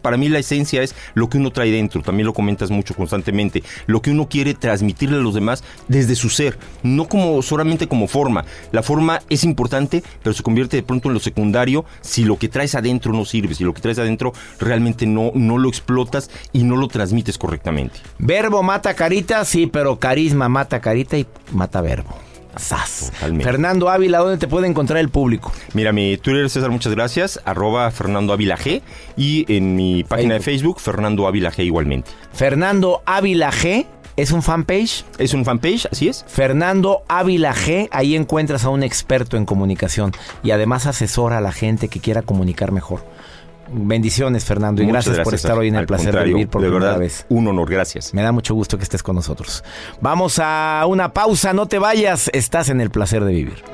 para 0.00 0.16
mí 0.16 0.28
la 0.28 0.38
esencia 0.38 0.82
es 0.82 0.94
lo 1.14 1.28
que 1.28 1.38
uno 1.38 1.50
trae 1.50 1.70
dentro, 1.70 2.02
también 2.02 2.26
lo 2.26 2.32
comentas 2.32 2.70
mucho 2.70 2.94
constantemente, 2.94 3.62
lo 3.86 4.02
que 4.02 4.10
uno 4.10 4.28
quiere 4.28 4.54
transmitirle 4.54 5.16
a 5.16 5.20
los 5.20 5.34
demás 5.34 5.64
desde 5.88 6.14
su 6.14 6.28
ser, 6.30 6.58
no 6.82 7.08
como 7.08 7.42
solamente 7.42 7.88
como 7.88 8.08
forma. 8.08 8.44
La 8.72 8.82
forma 8.82 9.20
es 9.28 9.44
importante, 9.44 10.02
pero 10.22 10.34
se 10.34 10.42
convierte 10.42 10.76
de 10.76 10.82
pronto 10.82 11.08
en 11.08 11.14
lo 11.14 11.20
secundario 11.20 11.84
si 12.00 12.24
lo 12.24 12.38
que 12.38 12.48
traes 12.48 12.74
adentro 12.74 13.12
no 13.12 13.24
sirve, 13.24 13.54
si 13.54 13.64
lo 13.64 13.74
que 13.74 13.80
traes 13.80 13.98
adentro 13.98 14.32
realmente 14.58 15.06
no, 15.06 15.32
no 15.34 15.58
lo 15.58 15.68
explotas 15.68 16.30
y 16.52 16.64
no 16.64 16.76
lo 16.76 16.88
transmites 16.88 17.38
correctamente. 17.38 18.00
Verbo 18.18 18.62
mata 18.62 18.94
carita, 18.94 19.44
sí, 19.44 19.66
pero 19.66 19.98
carisma 19.98 20.48
mata 20.48 20.80
carita 20.80 21.16
y 21.18 21.26
mata 21.52 21.80
verbo. 21.80 22.31
Fernando 23.42 23.90
Ávila, 23.90 24.18
¿dónde 24.18 24.38
te 24.38 24.48
puede 24.48 24.66
encontrar 24.66 24.98
el 24.98 25.08
público? 25.08 25.52
Mira, 25.74 25.92
mi 25.92 26.16
Twitter, 26.16 26.48
César, 26.50 26.70
muchas 26.70 26.94
gracias, 26.94 27.40
arroba 27.44 27.90
Fernando 27.90 28.32
Ávila 28.32 28.56
G. 28.56 28.82
Y 29.16 29.44
en 29.54 29.74
mi 29.74 30.04
página 30.04 30.34
de 30.34 30.40
Facebook, 30.40 30.80
Fernando 30.80 31.26
Ávila 31.26 31.50
G 31.50 31.64
igualmente. 31.64 32.10
Fernando 32.32 33.02
Ávila 33.06 33.50
G. 33.50 33.86
¿Es 34.14 34.30
un 34.30 34.42
fanpage? 34.42 35.06
Es 35.18 35.32
un 35.32 35.46
fanpage, 35.46 35.86
así 35.90 36.08
es. 36.08 36.22
Fernando 36.28 37.02
Ávila 37.08 37.54
G, 37.54 37.88
ahí 37.92 38.14
encuentras 38.14 38.64
a 38.64 38.68
un 38.68 38.82
experto 38.82 39.38
en 39.38 39.46
comunicación 39.46 40.12
y 40.42 40.50
además 40.50 40.86
asesora 40.86 41.38
a 41.38 41.40
la 41.40 41.52
gente 41.52 41.88
que 41.88 41.98
quiera 41.98 42.20
comunicar 42.20 42.72
mejor. 42.72 43.02
Bendiciones, 43.72 44.44
Fernando, 44.44 44.82
y 44.82 44.86
gracias, 44.86 45.20
por 45.20 45.34
estar 45.34 45.58
hoy 45.58 45.68
en 45.68 45.76
el 45.76 45.86
placer 45.86 46.14
de 46.14 46.24
vivir 46.24 46.48
por 46.48 46.60
de 46.62 46.68
primera 46.68 46.86
verdad, 46.86 47.00
vez. 47.00 47.26
Un 47.28 47.48
honor, 47.48 47.70
gracias. 47.70 48.12
Me 48.12 48.22
da 48.22 48.32
mucho 48.32 48.54
gusto 48.54 48.76
que 48.76 48.84
estés 48.84 49.02
con 49.02 49.16
nosotros. 49.16 49.64
Vamos 50.00 50.38
a 50.38 50.84
una 50.86 51.12
pausa, 51.12 51.52
no 51.52 51.66
te 51.66 51.78
vayas, 51.78 52.30
estás 52.32 52.68
en 52.68 52.80
el 52.80 52.90
placer 52.90 53.24
de 53.24 53.32
vivir. 53.32 53.64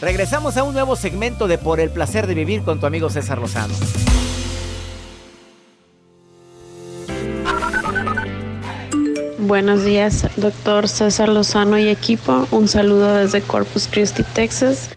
Regresamos 0.00 0.58
a 0.58 0.64
un 0.64 0.74
nuevo 0.74 0.96
segmento 0.96 1.48
de 1.48 1.56
Por 1.56 1.80
el 1.80 1.88
placer 1.88 2.26
de 2.26 2.34
vivir 2.34 2.62
con 2.62 2.78
tu 2.78 2.84
amigo 2.84 3.08
César 3.08 3.38
Lozano. 3.38 3.74
Buenos 9.46 9.84
días, 9.84 10.26
doctor 10.38 10.88
César 10.88 11.28
Lozano 11.28 11.76
y 11.76 11.88
equipo. 11.88 12.46
Un 12.50 12.66
saludo 12.66 13.14
desde 13.16 13.42
Corpus 13.42 13.86
Christi, 13.90 14.22
Texas. 14.22 14.88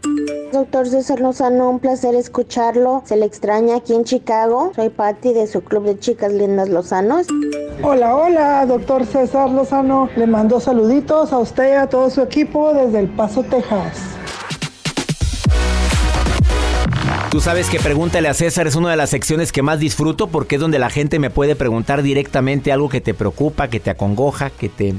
Doctor 0.53 0.87
César 0.87 1.19
Lozano, 1.19 1.69
un 1.69 1.79
placer 1.79 2.15
escucharlo. 2.15 3.03
Se 3.05 3.17
le 3.17 3.25
extraña 3.25 3.75
aquí 3.75 3.93
en 3.93 4.05
Chicago. 4.05 4.71
Soy 4.73 4.87
Patty 4.87 5.33
de 5.33 5.47
su 5.47 5.61
club 5.61 5.83
de 5.83 5.99
chicas 5.99 6.31
lindas 6.31 6.69
Lozanos. 6.69 7.27
Hola, 7.83 8.15
hola, 8.15 8.65
doctor 8.65 9.05
César 9.05 9.49
Lozano. 9.49 10.09
Le 10.15 10.27
mando 10.27 10.61
saluditos 10.61 11.33
a 11.33 11.39
usted 11.39 11.73
y 11.73 11.75
a 11.75 11.87
todo 11.87 12.09
su 12.09 12.21
equipo 12.21 12.73
desde 12.73 12.99
El 12.99 13.09
Paso, 13.09 13.43
Texas. 13.43 14.16
Tú 17.29 17.41
sabes 17.41 17.69
que 17.69 17.79
Pregúntale 17.79 18.29
a 18.29 18.33
César 18.33 18.67
es 18.67 18.75
una 18.75 18.89
de 18.89 18.95
las 18.95 19.09
secciones 19.09 19.51
que 19.51 19.61
más 19.61 19.79
disfruto 19.79 20.27
porque 20.27 20.55
es 20.55 20.61
donde 20.61 20.79
la 20.79 20.89
gente 20.89 21.19
me 21.19 21.29
puede 21.29 21.57
preguntar 21.57 22.01
directamente 22.01 22.71
algo 22.71 22.87
que 22.87 23.01
te 23.01 23.13
preocupa, 23.13 23.67
que 23.69 23.81
te 23.81 23.89
acongoja, 23.89 24.49
que 24.49 24.69
te, 24.69 24.93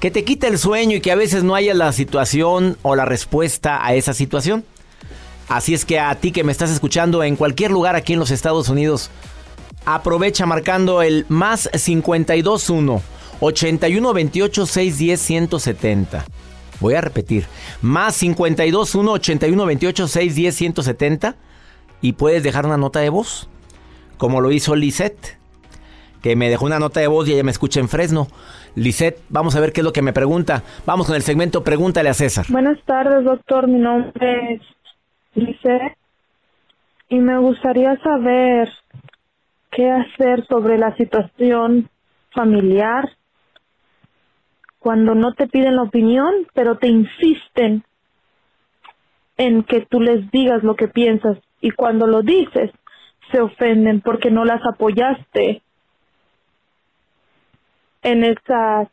que 0.00 0.10
te 0.10 0.24
quita 0.24 0.48
el 0.48 0.58
sueño 0.58 0.96
y 0.96 1.00
que 1.02 1.12
a 1.12 1.16
veces 1.16 1.44
no 1.44 1.54
haya 1.54 1.74
la 1.74 1.92
situación 1.92 2.78
o 2.80 2.96
la 2.96 3.04
respuesta 3.04 3.84
a 3.84 3.94
esa 3.94 4.14
situación. 4.14 4.64
Así 5.48 5.74
es 5.74 5.84
que 5.84 6.00
a 6.00 6.14
ti 6.14 6.32
que 6.32 6.42
me 6.42 6.52
estás 6.52 6.70
escuchando 6.70 7.22
en 7.22 7.36
cualquier 7.36 7.70
lugar 7.70 7.96
aquí 7.96 8.14
en 8.14 8.18
los 8.18 8.30
Estados 8.30 8.70
Unidos, 8.70 9.10
aprovecha 9.84 10.46
marcando 10.46 11.02
el 11.02 11.26
más 11.28 11.68
521 11.68 13.02
81 13.40 14.12
28 14.14 14.66
610 14.66 15.20
170. 15.20 16.24
Voy 16.80 16.94
a 16.94 17.02
repetir. 17.02 17.46
Más 17.82 18.16
52 18.16 18.94
1 18.94 19.12
81 19.12 19.66
28 19.66 20.08
6 20.08 20.34
10 20.34 20.54
170. 20.56 21.36
Y 22.04 22.12
puedes 22.12 22.42
dejar 22.42 22.66
una 22.66 22.76
nota 22.76 23.00
de 23.00 23.08
voz. 23.08 23.48
Como 24.18 24.42
lo 24.42 24.52
hizo 24.52 24.76
Lisette. 24.76 25.38
Que 26.20 26.36
me 26.36 26.50
dejó 26.50 26.66
una 26.66 26.78
nota 26.78 27.00
de 27.00 27.06
voz 27.06 27.26
y 27.26 27.32
ella 27.32 27.44
me 27.44 27.50
escucha 27.50 27.80
en 27.80 27.88
Fresno. 27.88 28.26
Lisette, 28.74 29.22
vamos 29.30 29.56
a 29.56 29.60
ver 29.60 29.72
qué 29.72 29.80
es 29.80 29.86
lo 29.86 29.94
que 29.94 30.02
me 30.02 30.12
pregunta. 30.12 30.62
Vamos 30.84 31.06
con 31.06 31.16
el 31.16 31.22
segmento 31.22 31.64
Pregúntale 31.64 32.10
a 32.10 32.12
César. 32.12 32.44
Buenas 32.50 32.78
tardes, 32.84 33.24
doctor. 33.24 33.68
Mi 33.68 33.78
nombre 33.78 34.52
es 34.52 34.60
Lisette. 35.34 35.96
Y 37.08 37.20
me 37.20 37.38
gustaría 37.38 37.96
saber 38.02 38.68
qué 39.70 39.90
hacer 39.90 40.46
sobre 40.46 40.76
la 40.76 40.94
situación 40.98 41.88
familiar 42.34 43.08
cuando 44.78 45.14
no 45.14 45.32
te 45.32 45.46
piden 45.46 45.76
la 45.76 45.84
opinión, 45.84 46.34
pero 46.52 46.76
te 46.76 46.88
insisten 46.88 47.82
en 49.38 49.62
que 49.62 49.86
tú 49.86 50.02
les 50.02 50.30
digas 50.30 50.62
lo 50.62 50.76
que 50.76 50.88
piensas 50.88 51.38
y 51.64 51.70
cuando 51.70 52.06
lo 52.06 52.20
dices 52.20 52.70
se 53.32 53.40
ofenden 53.40 54.02
porque 54.02 54.30
no 54.30 54.44
las 54.44 54.60
apoyaste 54.66 55.62
en 58.02 58.22
esa 58.22 58.90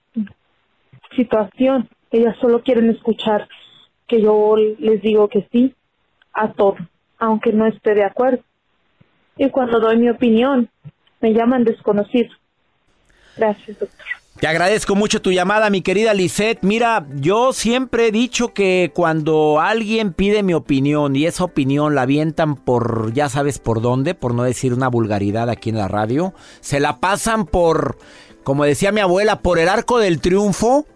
situación. 1.14 1.90
Ellas 2.12 2.38
solo 2.40 2.64
quieren 2.64 2.90
escuchar 2.90 3.50
que 4.08 4.22
yo 4.22 4.56
les 4.56 5.02
digo 5.02 5.28
que 5.28 5.50
sí 5.52 5.76
a 6.32 6.54
todo, 6.54 6.78
aunque 7.18 7.52
no 7.52 7.68
esté 7.68 7.94
de 7.94 8.06
acuerdo. 8.06 8.42
Y 9.36 9.50
cuando 9.50 9.82
doy 9.82 9.98
mi 9.98 10.10
opinión, 10.10 10.70
me 11.20 11.34
llaman 11.34 11.66
desconocido. 11.66 12.34
Gracias, 13.36 13.78
doctor. 13.80 14.21
Te 14.42 14.48
agradezco 14.48 14.96
mucho 14.96 15.22
tu 15.22 15.32
llamada, 15.32 15.70
mi 15.70 15.84
querida 15.84 16.16
Lisette. 16.16 16.64
Mira, 16.64 17.06
yo 17.14 17.54
siempre 17.54 18.08
he 18.08 18.12
dicho 18.12 18.56
que 18.56 18.92
cuando 18.92 19.60
alguien 19.60 20.14
pide 20.14 20.42
mi 20.42 20.56
opinión 20.56 21.16
y 21.16 21.28
esa 21.28 21.44
opinión 21.44 21.94
la 21.94 22.02
avientan 22.02 22.56
por, 22.56 23.14
ya 23.14 23.30
sabes 23.30 23.60
por 23.60 23.84
dónde, 23.84 24.16
por 24.16 24.34
no 24.34 24.42
decir 24.42 24.74
una 24.74 24.88
vulgaridad 24.88 25.48
aquí 25.48 25.70
en 25.70 25.78
la 25.78 25.88
radio, 25.88 26.34
se 26.60 26.80
la 26.80 26.98
pasan 27.00 27.46
por, 27.46 28.00
como 28.44 28.64
decía 28.64 28.92
mi 28.92 29.00
abuela, 29.00 29.42
por 29.42 29.60
el 29.60 29.70
arco 29.70 30.00
del 30.00 30.20
triunfo. 30.20 30.88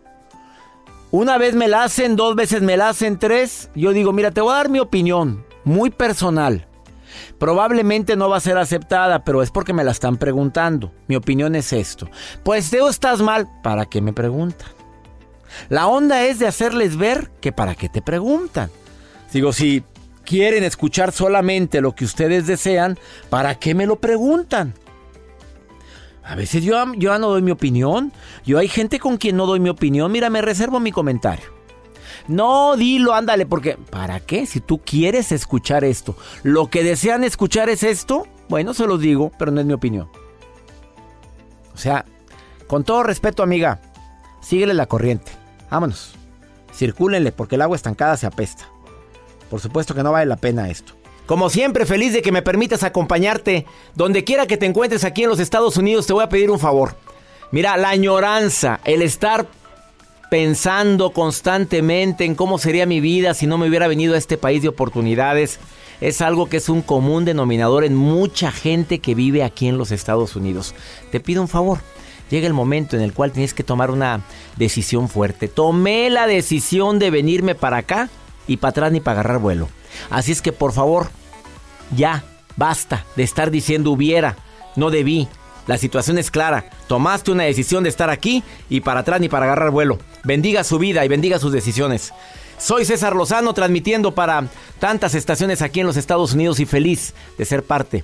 Una 1.12 1.38
vez 1.38 1.54
me 1.54 1.68
la 1.68 1.84
hacen, 1.84 2.16
dos 2.16 2.36
veces 2.36 2.64
me 2.64 2.78
la 2.78 2.90
hacen, 2.90 3.20
tres. 3.20 3.70
Yo 3.76 3.94
digo, 3.94 4.12
mira, 4.12 4.32
te 4.32 4.42
voy 4.42 4.54
a 4.54 4.58
dar 4.58 4.70
mi 4.70 4.80
opinión, 4.80 5.46
muy 5.64 5.92
personal. 5.92 6.68
Probablemente 7.38 8.16
no 8.16 8.30
va 8.30 8.38
a 8.38 8.42
ser 8.42 8.58
aceptada, 8.58 9.24
pero 9.24 9.42
es 9.42 9.52
porque 9.52 9.74
me 9.74 9.84
la 9.84 9.92
están 9.92 10.18
preguntando. 10.18 10.92
Mi 11.08 11.16
opinión 11.16 11.56
es 11.56 11.74
esto. 11.74 12.10
Pues 12.44 12.70
Teo 12.70 12.90
estás 12.90 13.22
mal. 13.22 13.48
¿Para 13.64 13.86
qué 13.86 14.02
me 14.02 14.14
preguntan? 14.14 14.70
La 15.70 15.88
onda 15.88 16.24
es 16.24 16.40
de 16.40 16.48
hacerles 16.48 16.98
ver 16.98 17.32
que 17.42 17.52
para 17.52 17.76
qué 17.76 17.90
te 17.90 18.02
preguntan. 18.02 18.70
Digo, 19.32 19.54
si 19.54 19.84
quieren 20.26 20.64
escuchar 20.64 21.12
solamente 21.12 21.82
lo 21.82 21.94
que 21.94 22.06
ustedes 22.06 22.48
desean, 22.48 22.98
¿para 23.30 23.56
qué 23.56 23.76
me 23.76 23.86
lo 23.86 23.98
preguntan? 23.98 24.74
A 26.24 26.36
veces 26.36 26.64
yo, 26.64 26.76
yo 26.96 27.18
no 27.20 27.30
doy 27.30 27.42
mi 27.42 27.52
opinión. 27.52 28.12
Yo 28.46 28.58
hay 28.58 28.68
gente 28.68 29.00
con 29.00 29.18
quien 29.18 29.38
no 29.38 29.46
doy 29.46 29.60
mi 29.60 29.70
opinión. 29.70 30.12
Mira, 30.12 30.30
me 30.30 30.42
reservo 30.42 30.80
mi 30.80 30.92
comentario. 30.92 31.55
No, 32.28 32.76
dilo, 32.76 33.14
ándale, 33.14 33.46
porque 33.46 33.78
¿para 33.90 34.20
qué? 34.20 34.46
Si 34.46 34.60
tú 34.60 34.80
quieres 34.80 35.32
escuchar 35.32 35.84
esto, 35.84 36.16
lo 36.44 36.70
que 36.70 36.84
desean 36.84 37.24
escuchar 37.24 37.70
es 37.70 37.84
esto, 37.84 38.28
bueno, 38.50 38.74
se 38.74 38.88
los 38.88 39.00
digo, 39.00 39.32
pero 39.38 39.52
no 39.52 39.60
es 39.60 39.66
mi 39.66 39.74
opinión. 39.74 40.10
O 41.74 41.78
sea, 41.78 42.06
con 42.68 42.84
todo 42.84 43.04
respeto, 43.04 43.44
amiga, 43.44 43.80
síguele 44.42 44.74
la 44.74 44.88
corriente. 44.88 45.32
Vámonos. 45.70 46.16
Circúlenle, 46.74 47.32
porque 47.32 47.56
el 47.56 47.62
agua 47.62 47.76
estancada 47.76 48.18
se 48.18 48.26
apesta. 48.26 48.68
Por 49.50 49.60
supuesto 49.60 49.94
que 49.94 50.04
no 50.04 50.12
vale 50.12 50.26
la 50.26 50.38
pena 50.38 50.70
esto. 50.70 50.94
Como 51.26 51.50
siempre, 51.50 51.86
feliz 51.86 52.14
de 52.14 52.22
que 52.22 52.32
me 52.32 52.42
permitas 52.42 52.84
acompañarte. 52.84 53.66
Donde 53.96 54.24
quiera 54.24 54.48
que 54.48 54.58
te 54.58 54.66
encuentres 54.66 55.04
aquí 55.04 55.24
en 55.24 55.30
los 55.30 55.40
Estados 55.40 55.78
Unidos, 55.78 56.06
te 56.08 56.14
voy 56.14 56.24
a 56.24 56.30
pedir 56.30 56.52
un 56.52 56.60
favor. 56.60 56.96
Mira, 57.52 57.78
la 57.78 57.90
añoranza, 57.90 58.80
el 58.84 59.02
estar 59.02 59.48
pensando 60.30 61.12
constantemente 61.12 62.26
en 62.26 62.36
cómo 62.36 62.58
sería 62.58 62.86
mi 62.86 63.00
vida 63.00 63.34
si 63.34 63.48
no 63.48 63.58
me 63.58 63.68
hubiera 63.68 63.88
venido 63.88 64.16
a 64.16 64.18
este 64.18 64.38
país 64.38 64.62
de 64.62 64.70
oportunidades. 64.70 65.60
Es 66.02 66.22
algo 66.22 66.48
que 66.48 66.58
es 66.58 66.70
un 66.70 66.82
común 66.82 67.26
denominador 67.26 67.86
en 67.86 67.96
mucha 67.96 68.52
gente 68.52 69.00
que 69.00 69.16
vive 69.16 69.44
aquí 69.44 69.68
en 69.68 69.78
los 69.78 69.92
Estados 69.92 70.36
Unidos. 70.36 70.76
Te 71.12 71.20
pido 71.20 71.42
un 71.42 71.48
favor. 71.48 71.80
Llega 72.30 72.48
el 72.48 72.54
momento 72.54 72.96
en 72.96 73.04
el 73.04 73.14
cual 73.14 73.32
tienes 73.32 73.54
que 73.54 73.64
tomar 73.64 73.92
una 73.92 74.22
decisión 74.58 75.10
fuerte. 75.10 75.48
Tomé 75.48 76.10
la 76.10 76.28
decisión 76.28 77.00
de 77.00 77.12
venirme 77.12 77.56
para 77.56 77.78
acá 77.78 78.10
y 78.48 78.58
para 78.58 78.72
atrás 78.72 78.92
ni 78.92 79.00
para 79.00 79.20
agarrar 79.20 79.40
vuelo. 79.40 79.70
Así 80.10 80.32
es 80.32 80.42
que 80.42 80.52
por 80.52 80.74
favor, 80.74 81.10
ya, 81.96 82.24
basta 82.58 83.06
de 83.16 83.24
estar 83.24 83.52
diciendo 83.52 83.92
hubiera, 83.92 84.36
no 84.76 84.90
debí, 84.90 85.28
la 85.68 85.78
situación 85.78 86.18
es 86.18 86.32
clara. 86.32 86.66
Tomaste 86.88 87.32
una 87.32 87.44
decisión 87.44 87.84
de 87.84 87.90
estar 87.90 88.10
aquí 88.10 88.44
y 88.70 88.82
para 88.82 89.02
atrás 89.02 89.20
ni 89.20 89.30
para 89.30 89.46
agarrar 89.46 89.72
vuelo. 89.72 90.00
Bendiga 90.24 90.64
su 90.64 90.80
vida 90.80 91.04
y 91.06 91.08
bendiga 91.08 91.40
sus 91.40 91.52
decisiones. 91.52 92.14
Soy 92.58 92.86
César 92.86 93.16
Lozano 93.16 93.54
transmitiendo 93.54 94.16
para 94.16 94.48
tantas 94.80 95.16
estaciones 95.16 95.62
aquí 95.62 95.82
en 95.82 95.88
los 95.88 95.98
Estados 95.98 96.34
Unidos 96.34 96.60
y 96.60 96.66
feliz 96.66 97.14
de 97.38 97.46
ser 97.46 97.64
parte 97.64 98.04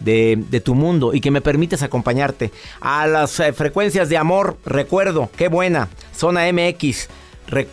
de, 0.00 0.62
tu 0.64 0.74
mundo 0.74 1.14
y 1.14 1.20
que 1.20 1.30
me 1.30 1.40
permites 1.40 1.82
acompañarte 1.82 2.50
a 2.80 3.06
las 3.06 3.38
eh, 3.40 3.52
frecuencias 3.52 4.08
de 4.08 4.16
amor. 4.16 4.58
Recuerdo, 4.64 5.30
qué 5.36 5.48
buena, 5.48 5.88
Zona 6.14 6.50
MX 6.52 7.08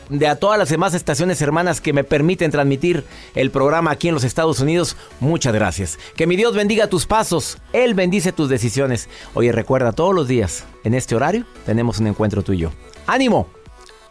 de 0.09 0.27
a 0.27 0.35
todas 0.35 0.59
las 0.59 0.69
demás 0.69 0.93
estaciones 0.93 1.41
hermanas 1.41 1.81
que 1.81 1.93
me 1.93 2.03
permiten 2.03 2.51
transmitir 2.51 3.05
el 3.35 3.51
programa 3.51 3.91
aquí 3.91 4.07
en 4.09 4.13
los 4.13 4.23
Estados 4.23 4.59
Unidos, 4.59 4.97
muchas 5.19 5.53
gracias. 5.53 5.97
Que 6.15 6.27
mi 6.27 6.35
Dios 6.35 6.55
bendiga 6.55 6.87
tus 6.87 7.05
pasos, 7.05 7.57
Él 7.73 7.93
bendice 7.93 8.31
tus 8.31 8.49
decisiones. 8.49 9.09
Oye, 9.33 9.51
recuerda, 9.51 9.91
todos 9.91 10.13
los 10.13 10.27
días, 10.27 10.65
en 10.83 10.93
este 10.93 11.15
horario, 11.15 11.45
tenemos 11.65 11.99
un 11.99 12.07
encuentro 12.07 12.41
tú 12.41 12.53
y 12.53 12.59
yo. 12.59 12.71
¡Ánimo! 13.07 13.47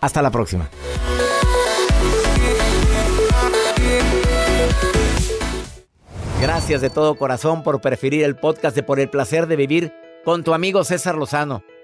Hasta 0.01 0.23
la 0.23 0.31
próxima. 0.31 0.71
Gracias 6.41 6.81
de 6.81 6.89
todo 6.89 7.17
corazón 7.17 7.63
por 7.63 7.83
preferir 7.83 8.25
el 8.25 8.35
podcast 8.35 8.75
de 8.75 8.83
Por 8.83 8.99
el 8.99 9.11
Placer 9.11 9.47
de 9.47 9.57
Vivir 9.57 9.93
con 10.25 10.43
tu 10.43 10.55
amigo 10.55 10.85
César 10.85 11.17
Lozano. 11.17 11.63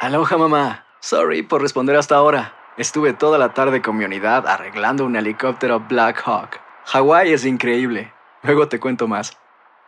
Aloha 0.00 0.38
mamá. 0.38 0.84
Sorry 1.00 1.42
por 1.42 1.60
responder 1.60 1.96
hasta 1.96 2.14
ahora. 2.14 2.54
Estuve 2.76 3.14
toda 3.14 3.36
la 3.36 3.52
tarde 3.52 3.82
con 3.82 3.96
mi 3.96 4.04
unidad 4.04 4.46
arreglando 4.46 5.04
un 5.04 5.16
helicóptero 5.16 5.80
Black 5.88 6.22
Hawk. 6.24 6.60
Hawái 6.86 7.32
es 7.32 7.44
increíble. 7.44 8.12
Luego 8.44 8.68
te 8.68 8.78
cuento 8.78 9.08
más. 9.08 9.32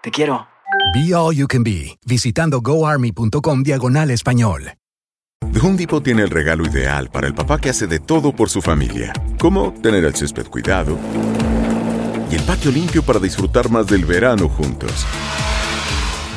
Te 0.03 0.11
quiero. 0.11 0.49
Be 0.95 1.15
All 1.15 1.37
You 1.37 1.47
Can 1.47 1.63
Be, 1.63 1.97
visitando 2.05 2.61
goarmy.com 2.61 3.63
diagonal 3.63 4.11
español. 4.11 4.73
The 5.53 5.61
Home 5.61 5.77
Depot 5.77 6.03
tiene 6.03 6.23
el 6.23 6.31
regalo 6.31 6.67
ideal 6.67 7.09
para 7.11 7.29
el 7.29 7.35
papá 7.35 7.59
que 7.59 7.71
hace 7.71 7.87
de 7.87 8.01
todo 8.01 8.35
por 8.35 8.51
su 8.51 8.61
familia. 8.61 9.13
Como 9.39 9.73
tener 9.75 10.05
el 10.05 10.15
césped 10.17 10.47
cuidado 10.49 10.99
y 12.31 12.35
el 12.35 12.43
patio 12.43 12.73
limpio 12.73 13.05
para 13.05 13.21
disfrutar 13.21 13.71
más 13.71 13.87
del 13.87 14.05
verano 14.05 14.49
juntos. 14.49 15.07